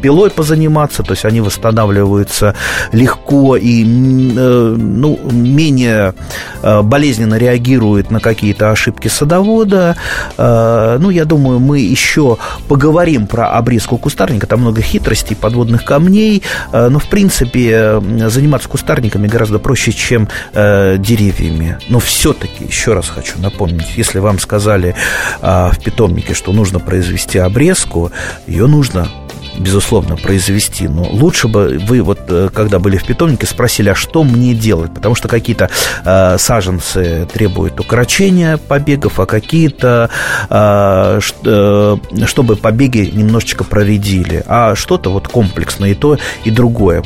пилой 0.00 0.30
позаниматься, 0.30 1.02
то 1.02 1.12
есть 1.12 1.24
они 1.24 1.40
восстанавливаются 1.40 2.54
легко 2.92 3.56
и 3.56 3.84
э, 3.84 3.86
ну, 3.86 5.18
менее 5.30 6.14
э, 6.62 6.82
болезненно 6.82 7.36
реагируют 7.36 8.10
на 8.10 8.20
какие-то 8.20 8.70
ошибки 8.70 9.08
садовода. 9.08 9.96
Э, 10.36 10.98
ну, 11.00 11.10
я 11.10 11.24
думаю, 11.24 11.58
мы 11.58 11.80
еще 11.80 12.38
поговорим 12.68 13.26
про 13.26 13.50
обрезку 13.50 13.98
кустарника, 13.98 14.46
там 14.46 14.60
много 14.60 14.82
хитростей, 14.82 15.36
подводных 15.36 15.84
камней, 15.84 16.42
но, 16.72 16.98
в 16.98 17.08
принципе, 17.08 18.00
заниматься 18.28 18.68
кустарниками 18.68 19.26
гораздо 19.26 19.58
проще, 19.58 19.92
чем 19.92 20.28
деревьями. 20.52 21.78
Но 21.88 21.98
все-таки, 21.98 22.64
еще 22.64 22.94
раз 22.94 23.08
хочу 23.08 23.38
напомнить, 23.38 23.96
если 23.96 24.18
вам 24.18 24.38
сказали 24.38 24.94
в 25.40 25.76
питомнике, 25.82 26.34
что 26.34 26.52
нужно 26.52 26.78
произвести 26.78 27.38
обрезку, 27.38 28.10
ее 28.46 28.66
нужно 28.66 29.08
безусловно, 29.58 30.16
произвести. 30.16 30.88
Но 30.88 31.02
лучше 31.02 31.48
бы 31.48 31.80
вы, 31.86 32.02
вот 32.02 32.20
э, 32.28 32.48
когда 32.52 32.78
были 32.78 32.96
в 32.96 33.04
питомнике, 33.04 33.46
спросили, 33.46 33.90
а 33.90 33.94
что 33.94 34.24
мне 34.24 34.54
делать? 34.54 34.92
Потому 34.94 35.14
что 35.14 35.28
какие-то 35.28 35.70
э, 36.04 36.38
саженцы 36.38 37.28
требуют 37.32 37.80
укорочения 37.80 38.56
побегов, 38.56 39.20
а 39.20 39.26
какие-то, 39.26 40.10
э, 40.48 41.20
э, 41.44 41.96
чтобы 42.26 42.56
побеги 42.56 43.10
немножечко 43.12 43.64
проредили. 43.64 44.44
А 44.46 44.74
что-то 44.74 45.10
вот 45.10 45.28
комплексное 45.28 45.90
и 45.90 45.94
то, 45.94 46.18
и 46.44 46.50
другое. 46.50 47.02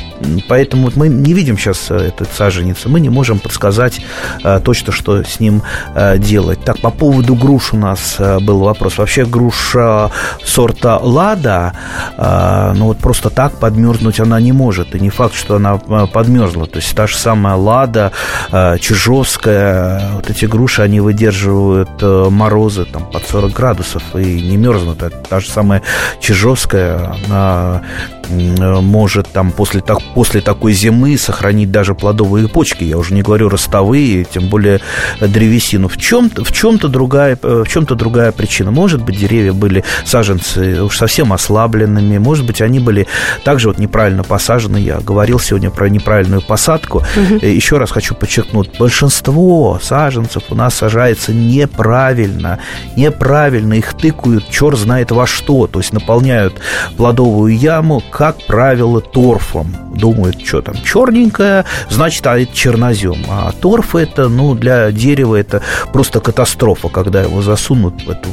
Поэтому 0.47 0.91
мы 0.95 1.07
не 1.07 1.33
видим 1.33 1.57
сейчас 1.57 1.87
э, 1.89 1.95
этот 1.95 2.29
саженец, 2.31 2.85
мы 2.85 2.99
не 2.99 3.09
можем 3.09 3.39
подсказать 3.39 4.01
э, 4.43 4.59
точно, 4.63 4.91
что 4.93 5.23
с 5.23 5.39
ним 5.39 5.61
э, 5.93 6.17
делать. 6.17 6.63
Так, 6.63 6.79
по 6.79 6.91
поводу 6.91 7.35
груш 7.35 7.73
у 7.73 7.77
нас 7.77 8.15
э, 8.19 8.39
был 8.39 8.59
вопрос. 8.59 8.97
Вообще 8.97 9.25
груша 9.25 10.11
сорта 10.43 10.97
Лада 10.97 11.73
э, 12.17 12.34
ну 12.75 12.85
вот 12.85 12.97
просто 12.97 13.29
так 13.29 13.53
подмерзнуть 13.59 14.19
она 14.19 14.39
не 14.39 14.51
может. 14.51 14.95
И 14.95 14.99
не 14.99 15.09
факт, 15.09 15.35
что 15.35 15.55
она 15.55 15.79
а, 15.87 16.07
подмерзла. 16.07 16.65
То 16.65 16.77
есть 16.77 16.95
та 16.95 17.07
же 17.07 17.17
самая 17.17 17.55
Лада, 17.55 18.11
а, 18.51 18.77
Чижовская, 18.77 20.11
вот 20.15 20.29
эти 20.29 20.45
груши, 20.45 20.81
они 20.81 20.99
выдерживают 20.99 21.89
э, 22.01 22.27
морозы 22.29 22.85
там, 22.85 23.05
под 23.05 23.27
40 23.27 23.51
градусов 23.51 24.03
и 24.15 24.41
не 24.41 24.57
мерзнут. 24.57 25.03
Это 25.03 25.17
та 25.17 25.39
же 25.39 25.49
самая 25.49 25.81
Чижовская, 26.19 27.15
она 27.25 27.81
Э, 28.29 28.79
может 28.81 29.27
там 29.27 29.51
после, 29.51 29.81
так, 29.81 29.99
после 30.13 30.41
такой 30.41 30.73
зимы 30.73 31.17
сохранить 31.17 31.71
даже 31.71 31.95
плодовые 31.95 32.47
почки, 32.47 32.83
я 32.83 32.97
уже 32.97 33.13
не 33.13 33.21
говорю 33.21 33.49
ростовые, 33.49 34.25
тем 34.25 34.49
более 34.49 34.81
древесину. 35.19 35.87
В 35.87 35.97
чем-то, 35.97 36.43
в 36.43 36.51
чем-то, 36.51 36.87
другая, 36.87 37.37
э, 37.41 37.63
в 37.65 37.69
чем-то 37.69 37.95
другая 37.95 38.31
причина. 38.31 38.71
Может 38.71 39.03
быть, 39.03 39.17
деревья 39.17 39.53
были 39.53 39.83
саженцы 40.05 40.81
уж 40.83 40.97
совсем 40.97 41.33
ослабленными, 41.33 42.17
может 42.25 42.45
быть, 42.45 42.59
они 42.59 42.79
были 42.79 43.05
также 43.43 43.67
вот 43.67 43.77
неправильно 43.77 44.23
посажены. 44.23 44.77
Я 44.77 44.99
говорил 44.99 45.39
сегодня 45.39 45.69
про 45.69 45.89
неправильную 45.89 46.41
посадку. 46.41 47.03
Угу. 47.15 47.45
Еще 47.45 47.77
раз 47.77 47.91
хочу 47.91 48.15
подчеркнуть, 48.15 48.71
большинство 48.79 49.79
саженцев 49.81 50.43
у 50.49 50.55
нас 50.55 50.73
сажается 50.73 51.33
неправильно. 51.33 52.57
Неправильно 52.95 53.75
их 53.75 53.93
тыкают, 53.93 54.49
черт 54.49 54.79
знает 54.79 55.11
во 55.11 55.27
что. 55.27 55.67
То 55.67 55.79
есть 55.79 55.93
наполняют 55.93 56.55
плодовую 56.97 57.55
яму 57.55 58.01
как 58.09 58.43
правило, 58.47 59.01
торфом. 59.01 59.75
Думают, 59.93 60.45
что 60.45 60.61
там 60.61 60.75
черненькое, 60.83 61.63
значит, 61.89 62.25
а 62.27 62.37
это 62.39 62.53
чернозем. 62.53 63.17
А 63.29 63.51
торф 63.51 63.95
это, 63.95 64.29
ну, 64.29 64.55
для 64.55 64.91
дерева 64.91 65.35
это 65.35 65.61
просто 65.93 66.19
катастрофа, 66.19 66.89
когда 66.89 67.21
его 67.21 67.41
засунут 67.41 68.03
в 68.03 68.09
эту, 68.09 68.29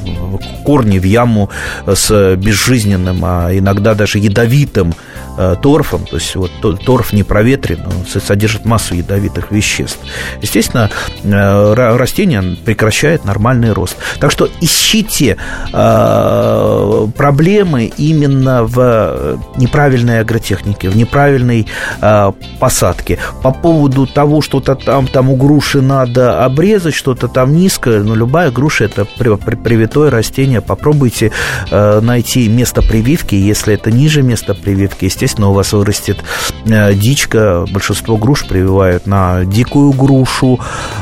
корни 0.64 0.98
в 0.98 1.04
яму 1.04 1.50
с 1.86 2.36
безжизненным, 2.36 3.20
а 3.24 3.50
иногда 3.52 3.81
даже 3.82 4.18
ядовитым 4.18 4.94
торфом. 5.36 6.04
То 6.06 6.16
есть 6.16 6.34
вот 6.36 6.50
торф 6.84 7.12
не 7.12 7.22
проветрен, 7.22 7.80
он 7.86 8.20
содержит 8.20 8.64
массу 8.64 8.94
ядовитых 8.94 9.50
веществ. 9.50 9.98
Естественно, 10.40 10.90
э, 11.22 11.74
растение 11.96 12.56
прекращает 12.64 13.24
нормальный 13.24 13.72
рост. 13.72 13.96
Так 14.20 14.30
что 14.30 14.48
ищите 14.60 15.36
э, 15.72 17.06
проблемы 17.16 17.92
именно 17.96 18.64
в 18.64 19.38
не 19.56 19.66
неправильной 19.72 20.20
агротехнике, 20.20 20.90
в 20.90 20.96
неправильной 20.96 21.66
э, 22.02 22.32
посадке. 22.60 23.18
По 23.42 23.52
поводу 23.52 24.06
того, 24.06 24.42
что-то 24.42 24.74
там, 24.74 25.06
там 25.06 25.30
у 25.30 25.36
груши 25.36 25.80
надо 25.80 26.44
обрезать, 26.44 26.94
что-то 26.94 27.26
там 27.26 27.54
низкое, 27.54 28.02
но 28.02 28.14
любая 28.14 28.50
груша 28.50 28.84
это 28.84 29.06
привитое 29.06 30.10
растение. 30.10 30.60
Попробуйте 30.60 31.32
э, 31.70 32.00
найти 32.00 32.48
место 32.48 32.82
прививки. 32.82 33.34
Если 33.34 33.72
это 33.72 33.90
ниже 33.90 34.22
места 34.22 34.54
прививки, 34.54 35.06
естественно, 35.06 35.21
естественно, 35.22 35.50
у 35.50 35.52
вас 35.52 35.72
вырастет 35.72 36.18
э, 36.66 36.94
дичка. 36.94 37.64
Большинство 37.72 38.16
груш 38.16 38.46
прививают 38.48 39.06
на 39.06 39.44
дикую 39.44 39.92
грушу. 39.92 40.58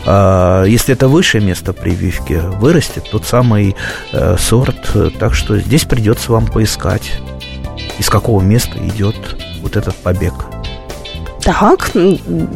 Э, 0.06 0.64
если 0.66 0.94
это 0.94 1.08
высшее 1.08 1.42
место 1.42 1.72
прививки, 1.72 2.34
вырастет 2.60 3.08
тот 3.10 3.24
самый 3.24 3.76
э, 4.12 4.36
сорт. 4.38 4.94
Так 5.18 5.34
что 5.34 5.56
здесь 5.56 5.84
придется 5.84 6.32
вам 6.32 6.46
поискать, 6.46 7.12
из 7.98 8.10
какого 8.10 8.42
места 8.42 8.76
идет 8.78 9.16
вот 9.62 9.76
этот 9.76 9.94
побег. 9.96 10.34
Так, 11.42 11.92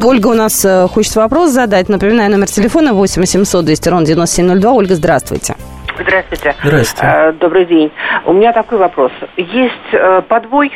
Ольга 0.03 0.27
у 0.27 0.35
нас 0.35 0.65
хочет 0.91 1.15
вопрос 1.15 1.49
задать. 1.49 1.89
Напоминаю, 1.89 2.29
номер 2.29 2.45
телефона 2.45 2.93
8 2.93 3.21
800 3.21 3.65
200 3.65 3.89
ровно 3.89 4.05
9702. 4.05 4.71
Ольга, 4.71 4.93
здравствуйте. 4.93 5.55
Здравствуйте. 5.99 6.55
Здравствуйте. 6.63 7.35
Добрый 7.39 7.65
день. 7.65 7.91
У 8.25 8.33
меня 8.33 8.53
такой 8.53 8.77
вопрос. 8.77 9.11
Есть 9.37 10.27
подвой, 10.27 10.71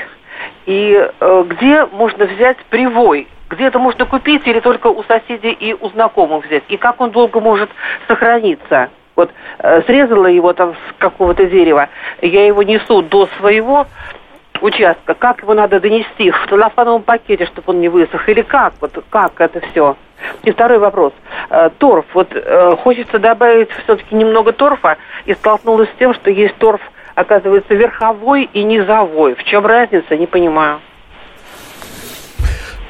и 0.69 1.10
э, 1.19 1.45
где 1.49 1.86
можно 1.88 2.25
взять 2.25 2.58
привой? 2.69 3.27
Где 3.49 3.65
это 3.65 3.79
можно 3.79 4.05
купить 4.05 4.45
или 4.45 4.60
только 4.60 4.86
у 4.86 5.03
соседей 5.03 5.51
и 5.51 5.73
у 5.73 5.89
знакомых 5.89 6.45
взять? 6.45 6.63
И 6.67 6.77
как 6.77 7.01
он 7.01 7.10
долго 7.10 7.39
может 7.39 7.71
сохраниться? 8.08 8.89
Вот 9.15 9.32
э, 9.58 9.82
срезала 9.88 10.27
его 10.27 10.53
там 10.53 10.75
с 10.75 10.99
какого-то 10.99 11.47
дерева, 11.47 11.89
я 12.21 12.45
его 12.45 12.62
несу 12.62 13.01
до 13.01 13.27
своего 13.39 13.88
участка, 14.62 15.15
как 15.15 15.41
его 15.41 15.55
надо 15.55 15.79
донести 15.79 16.29
в 16.29 16.47
целлофановом 16.47 17.01
пакете, 17.01 17.47
чтобы 17.47 17.71
он 17.71 17.82
не 17.82 17.89
высох, 17.89 18.29
или 18.29 18.43
как, 18.43 18.73
вот 18.79 19.03
как 19.10 19.41
это 19.41 19.62
все. 19.71 19.97
И 20.43 20.51
второй 20.51 20.77
вопрос. 20.77 21.13
Э, 21.49 21.71
торф. 21.79 22.05
Вот 22.13 22.27
э, 22.32 22.75
хочется 22.84 23.17
добавить 23.17 23.71
все-таки 23.86 24.13
немного 24.13 24.51
торфа, 24.51 24.97
и 25.25 25.34
столкнулась 25.34 25.89
с 25.89 25.97
тем, 25.97 26.13
что 26.13 26.29
есть 26.29 26.55
торф, 26.58 26.82
оказывается, 27.19 27.73
верховой 27.73 28.49
и 28.53 28.63
низовой. 28.63 29.36
В 29.36 29.43
чем 29.43 29.65
разница, 29.65 30.15
не 30.15 30.25
понимаю. 30.25 30.79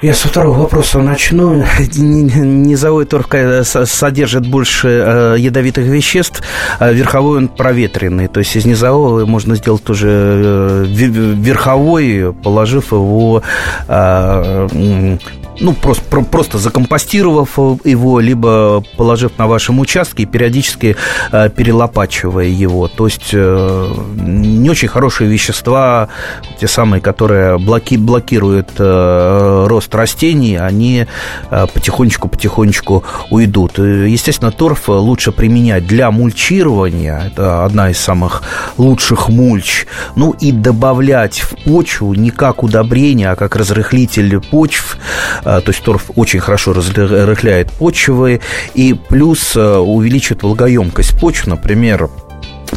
Я 0.02 0.14
со 0.14 0.30
второго 0.30 0.60
вопроса 0.60 1.00
начну. 1.00 1.56
Низовой 1.98 3.06
торф 3.06 3.28
содержит 3.64 4.48
больше 4.48 4.88
э, 4.88 5.36
ядовитых 5.40 5.84
веществ, 5.86 6.42
а 6.80 6.92
верховой 6.94 7.40
он 7.40 7.48
проветренный. 7.50 8.28
То 8.28 8.40
есть 8.40 8.56
из 8.56 8.66
низового 8.66 9.26
можно 9.26 9.56
сделать 9.56 9.84
тоже 9.84 10.08
э, 10.08 10.86
верховой, 10.88 12.34
положив 12.44 12.94
его 12.94 13.44
э, 13.90 15.18
ну, 15.60 15.74
просто, 15.74 16.04
про, 16.10 16.22
просто 16.22 16.58
закомпостировав 16.58 17.58
его, 17.84 18.20
либо 18.20 18.84
положив 18.98 19.38
на 19.38 19.48
вашем 19.48 19.80
участке 19.80 20.24
и 20.24 20.26
периодически 20.26 20.96
э, 21.32 21.50
перелопачивая 21.50 22.46
его. 22.46 22.88
То 22.88 23.06
есть 23.06 23.30
э, 23.34 23.94
не 24.16 24.70
очень 24.70 24.88
хорошие 24.88 25.30
вещества, 25.30 26.10
те 26.60 26.68
самые, 26.68 27.02
которые 27.02 27.58
блоки, 27.58 27.96
блокируют 27.96 28.70
э, 28.78 29.66
рост 29.68 29.94
растений, 29.96 30.56
они 30.58 31.08
э, 31.50 31.68
потихонечку-потихонечку 31.74 33.04
уйдут. 33.30 33.78
Естественно, 33.80 34.52
торф 34.52 34.90
лучше 34.90 35.32
применять 35.32 35.88
для 35.88 36.12
мульчирования, 36.12 37.32
это 37.32 37.66
одна 37.66 37.90
из 37.90 38.00
самых 38.00 38.44
лучших 38.78 39.30
мульч, 39.30 39.86
ну 40.16 40.32
и 40.32 40.52
добавлять 40.52 41.40
в 41.40 41.64
почву 41.64 42.14
не 42.14 42.32
как 42.32 42.64
удобрение, 42.64 43.32
а 43.32 43.36
как 43.36 43.56
разрыхлитель 43.56 44.40
почв, 44.40 44.98
то 45.62 45.72
есть 45.72 45.84
торф 45.84 46.12
очень 46.16 46.40
хорошо 46.40 46.74
разрыхляет 46.74 47.72
почвы 47.72 48.42
и 48.76 48.94
плюс 48.94 49.54
а, 49.56 49.80
увеличивает 49.80 50.44
влагоемкость 50.44 51.20
почв, 51.20 51.48
например, 51.48 52.10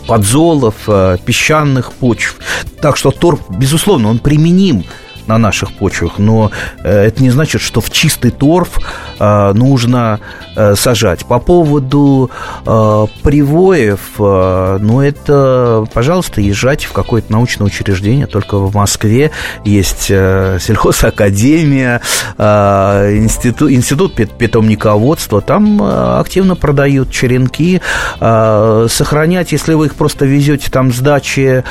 подзолов, 0.06 0.74
а, 0.86 1.16
песчаных 1.18 1.92
почв. 1.92 2.36
Так 2.80 2.96
что 2.96 3.10
торф, 3.10 3.40
безусловно, 3.50 4.08
он 4.08 4.18
применим 4.18 4.84
на 5.26 5.38
наших 5.38 5.72
почвах, 5.72 6.18
но 6.18 6.50
э, 6.82 7.06
это 7.06 7.22
не 7.22 7.30
значит, 7.30 7.60
что 7.60 7.80
в 7.80 7.90
чистый 7.90 8.30
торф 8.30 8.78
э, 9.18 9.52
нужно 9.54 10.20
э, 10.56 10.74
сажать. 10.74 11.24
По 11.26 11.38
поводу 11.38 12.30
привоев, 12.64 14.00
ну 14.18 15.00
это, 15.00 15.86
пожалуйста, 15.92 16.40
езжайте 16.40 16.86
в 16.86 16.92
какое-то 16.92 17.32
научное 17.32 17.66
учреждение, 17.66 18.26
только 18.26 18.58
в 18.58 18.74
Москве 18.74 19.30
есть 19.64 20.04
сельхозакадемия, 20.04 22.00
институт, 22.38 23.70
институт 23.70 24.14
питомниководства, 24.14 25.40
там 25.40 25.82
активно 25.82 26.56
продают 26.56 27.10
черенки, 27.10 27.80
сохранять, 28.18 29.52
если 29.52 29.74
вы 29.74 29.86
их 29.86 29.94
просто 29.94 30.24
везете 30.26 30.70
там 30.70 30.92
с 30.92 30.98
дачи, 30.98 31.64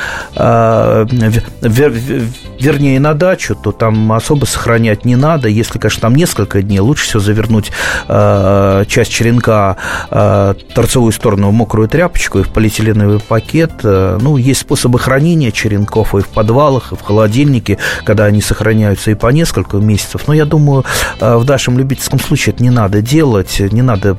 вернее, 2.60 3.00
на 3.00 3.14
дачу, 3.14 3.41
передачу, 3.42 3.56
то 3.56 3.72
там 3.72 4.12
особо 4.12 4.46
сохранять 4.46 5.06
не 5.06 5.16
надо. 5.16 5.48
Если, 5.48 5.80
конечно, 5.80 6.02
там 6.02 6.16
несколько 6.16 6.62
дней, 6.62 6.80
лучше 6.80 7.06
всего 7.06 7.20
завернуть 7.20 7.72
э, 8.08 8.84
часть 8.88 9.12
черенка 9.12 9.78
э, 10.10 10.54
торцевую 10.74 11.12
сторону 11.12 11.50
в 11.50 11.54
мокрую 11.54 11.88
тряпочку 11.88 12.40
и 12.40 12.44
в 12.44 12.50
полиэтиленовый 12.50 13.20
пакет. 13.20 13.72
Э, 13.84 14.18
ну, 14.22 14.38
есть 14.38 14.62
способы 14.62 15.00
хранения 15.00 15.52
черенков 15.52 16.16
и 16.16 16.22
в 16.22 16.28
подвалах, 16.28 16.92
и 16.92 16.96
в 16.96 17.02
холодильнике, 17.02 17.78
когда 18.06 18.26
они 18.26 18.42
сохраняются 18.42 19.12
и 19.12 19.16
по 19.16 19.28
несколько 19.28 19.78
месяцев. 19.78 20.24
Но 20.28 20.34
я 20.34 20.46
думаю, 20.46 20.86
э, 21.20 21.36
в 21.36 21.46
нашем 21.46 21.78
любительском 21.78 22.20
случае 22.20 22.54
это 22.54 22.64
не 22.64 22.72
надо 22.72 23.02
делать. 23.02 23.60
Не 23.60 23.82
надо 23.82 24.18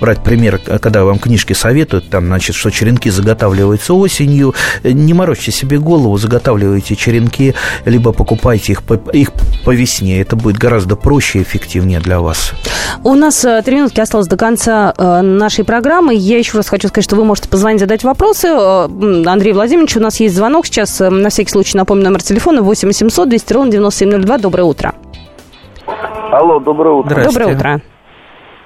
брать 0.00 0.22
пример, 0.22 0.58
когда 0.58 1.04
вам 1.04 1.18
книжки 1.18 1.54
советуют, 1.54 2.10
там, 2.10 2.26
значит, 2.26 2.56
что 2.56 2.70
черенки 2.70 3.10
заготавливаются 3.10 3.94
осенью. 3.94 4.54
Не 4.84 5.14
морочьте 5.14 5.52
себе 5.52 5.78
голову, 5.78 6.18
заготавливайте 6.18 6.96
черенки, 6.96 7.54
либо 7.84 8.12
покупайте 8.12 8.49
покупайте 8.50 8.72
их 8.72 8.82
по, 8.82 8.94
их 9.12 9.30
по 9.64 9.70
весне. 9.70 10.20
Это 10.20 10.36
будет 10.36 10.56
гораздо 10.56 10.96
проще 10.96 11.38
и 11.38 11.42
эффективнее 11.42 12.00
для 12.00 12.20
вас. 12.20 12.52
У 13.04 13.14
нас 13.14 13.44
э, 13.44 13.62
три 13.62 13.76
минутки 13.76 14.00
осталось 14.00 14.26
до 14.26 14.36
конца 14.36 14.92
э, 14.96 15.20
нашей 15.20 15.64
программы. 15.64 16.14
Я 16.14 16.38
еще 16.38 16.56
раз 16.56 16.68
хочу 16.68 16.88
сказать, 16.88 17.04
что 17.04 17.16
вы 17.16 17.24
можете 17.24 17.48
позвонить, 17.48 17.80
задать 17.80 18.02
вопросы. 18.02 18.48
Э, 18.48 18.88
Андрей 19.26 19.52
Владимирович, 19.52 19.96
у 19.96 20.00
нас 20.00 20.18
есть 20.20 20.34
звонок 20.34 20.66
сейчас. 20.66 20.98
На 21.00 21.28
всякий 21.28 21.50
случай 21.50 21.76
напомню 21.76 22.04
номер 22.04 22.22
телефона 22.22 22.62
8 22.62 22.88
800 22.88 23.28
200 23.28 23.52
ровно 23.52 23.70
9702. 23.70 24.38
Доброе 24.38 24.64
утро. 24.64 24.94
Алло, 26.32 26.58
доброе 26.58 26.94
утро. 26.94 27.24
Доброе 27.24 27.54
утро. 27.54 27.80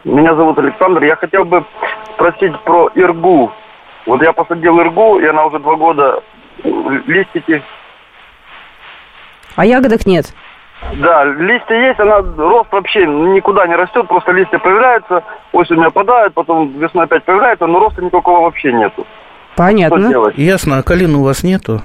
Меня 0.05 0.35
зовут 0.35 0.59
Александр. 0.59 1.03
Я 1.05 1.17
хотел 1.17 1.45
бы 1.45 1.65
спросить 2.15 2.53
про 2.65 2.89
иргу. 2.95 3.53
Вот 4.07 4.23
я 4.23 4.33
посадил 4.33 4.79
иргу, 4.79 5.19
и 5.19 5.27
она 5.27 5.47
уже 5.47 5.59
два 5.59 5.77
года 5.77 6.23
листики 7.07 7.63
а 9.57 9.65
ягодок 9.65 10.07
нет? 10.07 10.27
Да, 10.97 11.25
листья 11.25 11.75
есть, 11.75 11.99
она 11.99 12.19
рост 12.37 12.71
вообще 12.71 13.07
никуда 13.07 13.67
не 13.67 13.75
растет, 13.75 14.07
просто 14.07 14.33
листья 14.33 14.59
появляются, 14.59 15.23
осенью 15.53 15.89
опадают, 15.89 16.35
потом 16.35 16.79
весной 16.79 17.05
опять 17.05 17.25
появляются, 17.25 17.67
но 17.67 17.79
роста 17.79 18.03
никакого 18.03 18.41
вообще 18.43 18.73
нету. 18.73 19.07
Понятно. 19.57 20.01
Что 20.01 20.09
делать? 20.09 20.39
Ясно, 20.39 20.79
а 20.79 20.83
калины 20.83 21.19
у 21.19 21.25
вас 21.25 21.43
нету? 21.43 21.81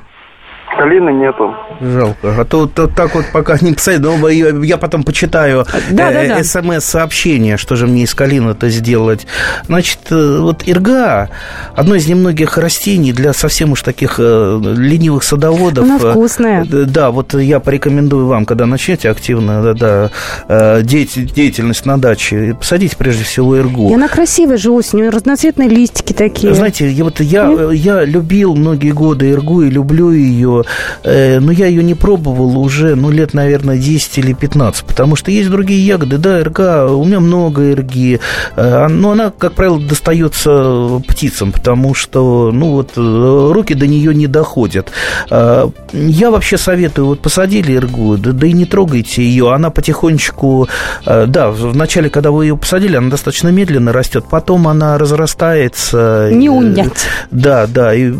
Калины 0.90 1.12
нету. 1.12 1.54
Жалко. 1.82 2.34
А 2.40 2.46
то, 2.46 2.66
то 2.66 2.88
так 2.88 3.14
вот 3.14 3.26
пока 3.32 3.58
не 3.62 3.74
писать, 3.74 4.00
но 4.00 4.28
я 4.28 4.78
потом 4.78 5.04
почитаю 5.04 5.66
да, 5.92 6.12
э, 6.12 6.28
да, 6.28 6.38
да. 6.38 6.44
смс-сообщение, 6.44 7.58
что 7.58 7.76
же 7.76 7.86
мне 7.86 8.04
из 8.04 8.16
калины-то 8.16 8.70
сделать. 8.70 9.28
Значит, 9.68 10.00
э, 10.10 10.40
вот 10.40 10.64
ирга 10.66 11.30
одно 11.76 11.94
из 11.94 12.08
немногих 12.08 12.58
растений 12.58 13.14
для 13.14 13.34
совсем 13.34 13.74
уж 13.74 13.84
таких 13.84 14.16
э, 14.18 14.60
ленивых 14.64 15.22
садоводов. 15.22 15.84
Она 15.84 16.00
вкусная. 16.00 16.66
Да, 16.66 17.12
вот 17.12 17.36
я 17.36 17.60
порекомендую 17.60 18.26
вам, 18.26 18.46
когда 18.46 18.66
начнете 18.66 19.12
активно 19.12 19.74
да, 19.74 20.10
да, 20.48 20.82
деятельность 20.82 21.86
на 21.86 22.02
даче, 22.02 22.56
посадите 22.60 22.96
прежде 22.98 23.26
всего 23.26 23.56
иргу. 23.56 23.92
И 23.92 23.94
она 23.94 24.08
красивая 24.08 24.58
же 24.58 24.72
осенью, 24.72 25.12
разноцветные 25.12 25.70
листики 25.70 26.14
такие. 26.14 26.56
Знаете, 26.56 26.90
я, 26.90 27.04
вот 27.04 27.20
я, 27.20 27.48
я 27.72 28.04
любил 28.04 28.56
многие 28.56 28.92
годы 28.92 29.30
иргу 29.30 29.62
и 29.62 29.70
люблю 29.70 30.10
ее 30.10 30.64
Э, 31.04 31.40
но 31.40 31.52
я 31.52 31.68
ее 31.68 31.84
не 31.84 31.96
пробовал 31.96 32.58
уже, 32.58 32.96
ну, 32.96 33.10
лет, 33.10 33.34
наверное, 33.34 33.78
10 33.78 34.18
или 34.20 34.34
15, 34.34 34.86
потому 34.86 35.16
что 35.16 35.32
есть 35.32 35.50
другие 35.50 35.86
ягоды, 35.86 36.18
да, 36.18 36.40
эрга, 36.40 36.88
у 36.88 37.04
меня 37.04 37.20
много 37.20 37.72
эрги, 37.72 38.20
э, 38.56 38.88
но 38.88 39.12
она, 39.12 39.32
как 39.36 39.54
правило, 39.54 39.80
достается 39.80 41.02
птицам, 41.08 41.52
потому 41.52 41.94
что, 41.94 42.52
ну, 42.52 42.72
вот, 42.72 42.92
э, 42.96 43.52
руки 43.54 43.74
до 43.74 43.88
нее 43.88 44.14
не 44.14 44.28
доходят. 44.28 44.92
Я 45.30 46.32
вообще 46.32 46.58
советую, 46.58 47.08
вот, 47.08 47.22
посадили 47.22 47.76
эргу, 47.76 48.18
да, 48.18 48.32
да 48.32 48.48
и 48.48 48.52
не 48.52 48.66
трогайте 48.66 49.24
ее, 49.24 49.52
она 49.54 49.70
потихонечку, 49.70 50.68
да, 51.06 51.52
вначале, 51.52 52.10
когда 52.10 52.32
вы 52.32 52.46
ее 52.46 52.58
посадили, 52.58 52.96
она 52.96 53.10
достаточно 53.10 53.50
медленно 53.50 53.92
растет, 53.92 54.26
потом 54.30 54.68
она 54.68 54.98
разрастается. 54.98 56.30
Не 56.32 56.50
унять. 56.50 57.08
Да, 57.32 57.68
да, 57.68 57.94
и 57.94 58.12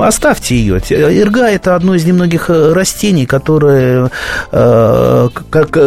оставьте 0.00 0.56
ее. 0.56 0.80
Эрга– 0.90 1.46
это 1.50 1.75
одно 1.76 1.94
из 1.94 2.04
немногих 2.04 2.50
э, 2.50 2.72
растений, 2.72 3.26
которые 3.26 4.10
э, 4.52 5.28
как 5.50 5.78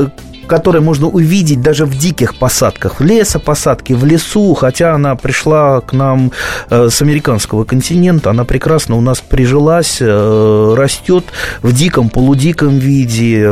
которой 0.50 0.82
можно 0.82 1.08
увидеть 1.08 1.62
даже 1.62 1.86
в 1.86 1.98
диких 1.98 2.36
посадках, 2.36 3.00
в 3.00 3.04
лесопосадке, 3.04 3.96
в 3.96 4.04
лесу, 4.04 4.54
хотя 4.56 4.96
она 4.96 5.16
пришла 5.16 5.80
к 5.80 5.94
нам 5.94 6.32
э, 6.70 6.90
с 6.90 7.02
американского 7.02 7.64
континента, 7.64 8.32
она 8.32 8.44
прекрасно 8.44 8.98
у 8.98 9.02
нас 9.02 9.22
прижилась, 9.22 9.98
э, 10.02 10.74
растет 10.76 11.26
в 11.62 11.72
диком, 11.72 12.10
полудиком 12.10 12.80
виде, 12.80 13.46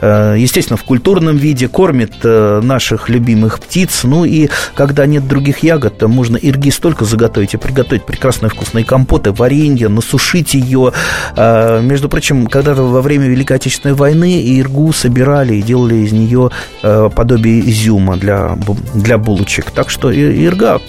э, 0.00 0.34
естественно, 0.38 0.78
в 0.78 0.84
культурном 0.84 1.36
виде, 1.36 1.68
кормит 1.68 2.24
наших 2.24 3.10
любимых 3.10 3.60
птиц, 3.60 4.00
ну 4.04 4.24
и 4.24 4.48
когда 4.74 5.04
нет 5.04 5.28
других 5.28 5.62
ягод, 5.62 5.98
то 5.98 6.08
можно 6.08 6.38
ирги 6.38 6.70
столько 6.70 7.04
заготовить 7.04 7.52
и 7.52 7.58
приготовить 7.58 8.06
прекрасные 8.06 8.48
вкусные 8.48 8.84
компоты, 8.86 9.32
варенье, 9.32 9.88
насушить 9.88 10.54
ее. 10.54 10.92
Между 11.36 12.08
прочим, 12.08 12.46
когда-то 12.46 12.82
во 12.82 13.02
время 13.02 13.26
Великой 13.26 13.58
Отечественной 13.58 13.94
войны 13.94 14.42
иргу 14.42 14.92
собирали 14.92 15.56
и 15.56 15.62
делали 15.62 15.81
из 15.90 16.12
нее 16.12 16.50
подобие 16.82 17.60
изюма 17.70 18.16
для, 18.16 18.58
для 18.94 19.18
булочек. 19.18 19.70
Так 19.70 19.90
что 19.90 20.12
ирга 20.12 20.80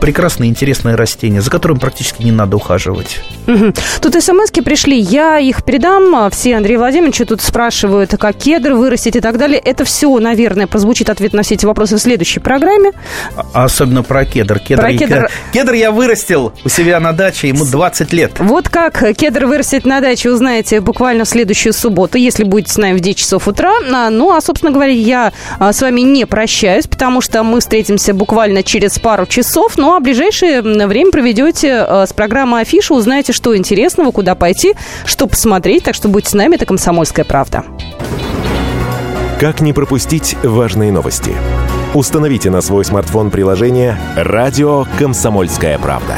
прекрасное 0.00 0.48
интересное 0.48 0.96
растение, 0.96 1.40
за 1.40 1.50
которым 1.50 1.78
практически 1.78 2.22
не 2.22 2.32
надо 2.32 2.56
ухаживать. 2.56 3.20
Угу. 3.46 3.72
Тут 4.00 4.22
смс 4.22 4.50
пришли, 4.64 4.98
я 4.98 5.38
их 5.38 5.64
передам. 5.64 6.30
Все 6.30 6.56
Андрей 6.56 6.76
Владимирович 6.76 7.20
тут 7.28 7.40
спрашивают, 7.40 8.10
как 8.18 8.36
кедр 8.36 8.72
вырастить 8.72 9.16
и 9.16 9.20
так 9.20 9.38
далее. 9.38 9.58
Это 9.58 9.84
все, 9.84 10.18
наверное, 10.18 10.66
прозвучит 10.66 11.10
ответ 11.10 11.32
на 11.32 11.42
все 11.42 11.54
эти 11.54 11.66
вопросы 11.66 11.96
в 11.96 11.98
следующей 12.00 12.40
программе. 12.40 12.92
А 13.52 13.64
особенно 13.64 14.02
про 14.02 14.24
кедр. 14.24 14.58
Кедр, 14.58 14.82
про 14.82 14.92
кедр... 14.92 15.30
кедр 15.52 15.72
я 15.74 15.90
вырастил 15.90 16.52
у 16.64 16.68
себя 16.68 17.00
на 17.00 17.12
даче, 17.12 17.48
ему 17.48 17.64
20 17.64 18.12
лет. 18.12 18.32
Вот 18.38 18.68
как 18.68 19.16
кедр 19.16 19.46
вырастить 19.46 19.84
на 19.84 20.00
даче, 20.00 20.30
узнаете 20.30 20.80
буквально 20.80 21.24
в 21.24 21.28
следующую 21.28 21.72
субботу, 21.72 22.18
если 22.18 22.44
будете 22.44 22.72
с 22.72 22.76
нами 22.76 22.96
в 22.96 23.00
10 23.00 23.18
часов 23.18 23.48
утра. 23.48 23.72
А, 23.92 24.10
ну, 24.10 24.34
а, 24.34 24.40
собственно 24.40 24.72
говоря, 24.72 24.92
я 24.92 25.32
а, 25.58 25.72
с 25.72 25.80
вами 25.80 26.00
не 26.00 26.26
прощаюсь, 26.26 26.86
потому 26.86 27.20
что 27.20 27.42
мы 27.42 27.60
встретимся 27.60 28.14
буквально 28.14 28.62
через 28.62 28.98
пару 28.98 29.26
часов. 29.26 29.65
Ну, 29.76 29.94
а 29.94 30.00
ближайшее 30.00 30.62
время 30.62 31.10
проведете 31.10 31.74
а, 31.74 32.06
с 32.06 32.12
программой 32.12 32.62
Афиша, 32.62 32.94
узнаете, 32.94 33.32
что 33.32 33.56
интересного, 33.56 34.10
куда 34.10 34.34
пойти, 34.34 34.74
что 35.04 35.26
посмотреть. 35.26 35.84
Так 35.84 35.94
что 35.94 36.08
будьте 36.08 36.30
с 36.30 36.34
нами, 36.34 36.56
это 36.56 36.66
«Комсомольская 36.66 37.24
правда». 37.24 37.64
Как 39.40 39.60
не 39.60 39.72
пропустить 39.72 40.34
важные 40.42 40.90
новости? 40.92 41.34
Установите 41.92 42.50
на 42.50 42.62
свой 42.62 42.84
смартфон 42.84 43.30
приложение 43.30 43.98
«Радио 44.16 44.86
Комсомольская 44.98 45.78
правда». 45.78 46.16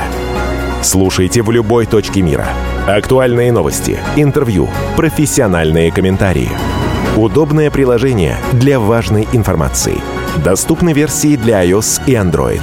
Слушайте 0.82 1.42
в 1.42 1.50
любой 1.50 1.86
точке 1.86 2.22
мира. 2.22 2.46
Актуальные 2.86 3.50
новости, 3.52 3.98
интервью, 4.16 4.68
профессиональные 4.96 5.90
комментарии. 5.90 6.50
Удобное 7.16 7.70
приложение 7.70 8.36
для 8.52 8.78
важной 8.78 9.26
информации. 9.32 10.00
Доступны 10.44 10.92
версии 10.92 11.36
для 11.36 11.64
iOS 11.64 12.02
и 12.06 12.12
Android. 12.12 12.62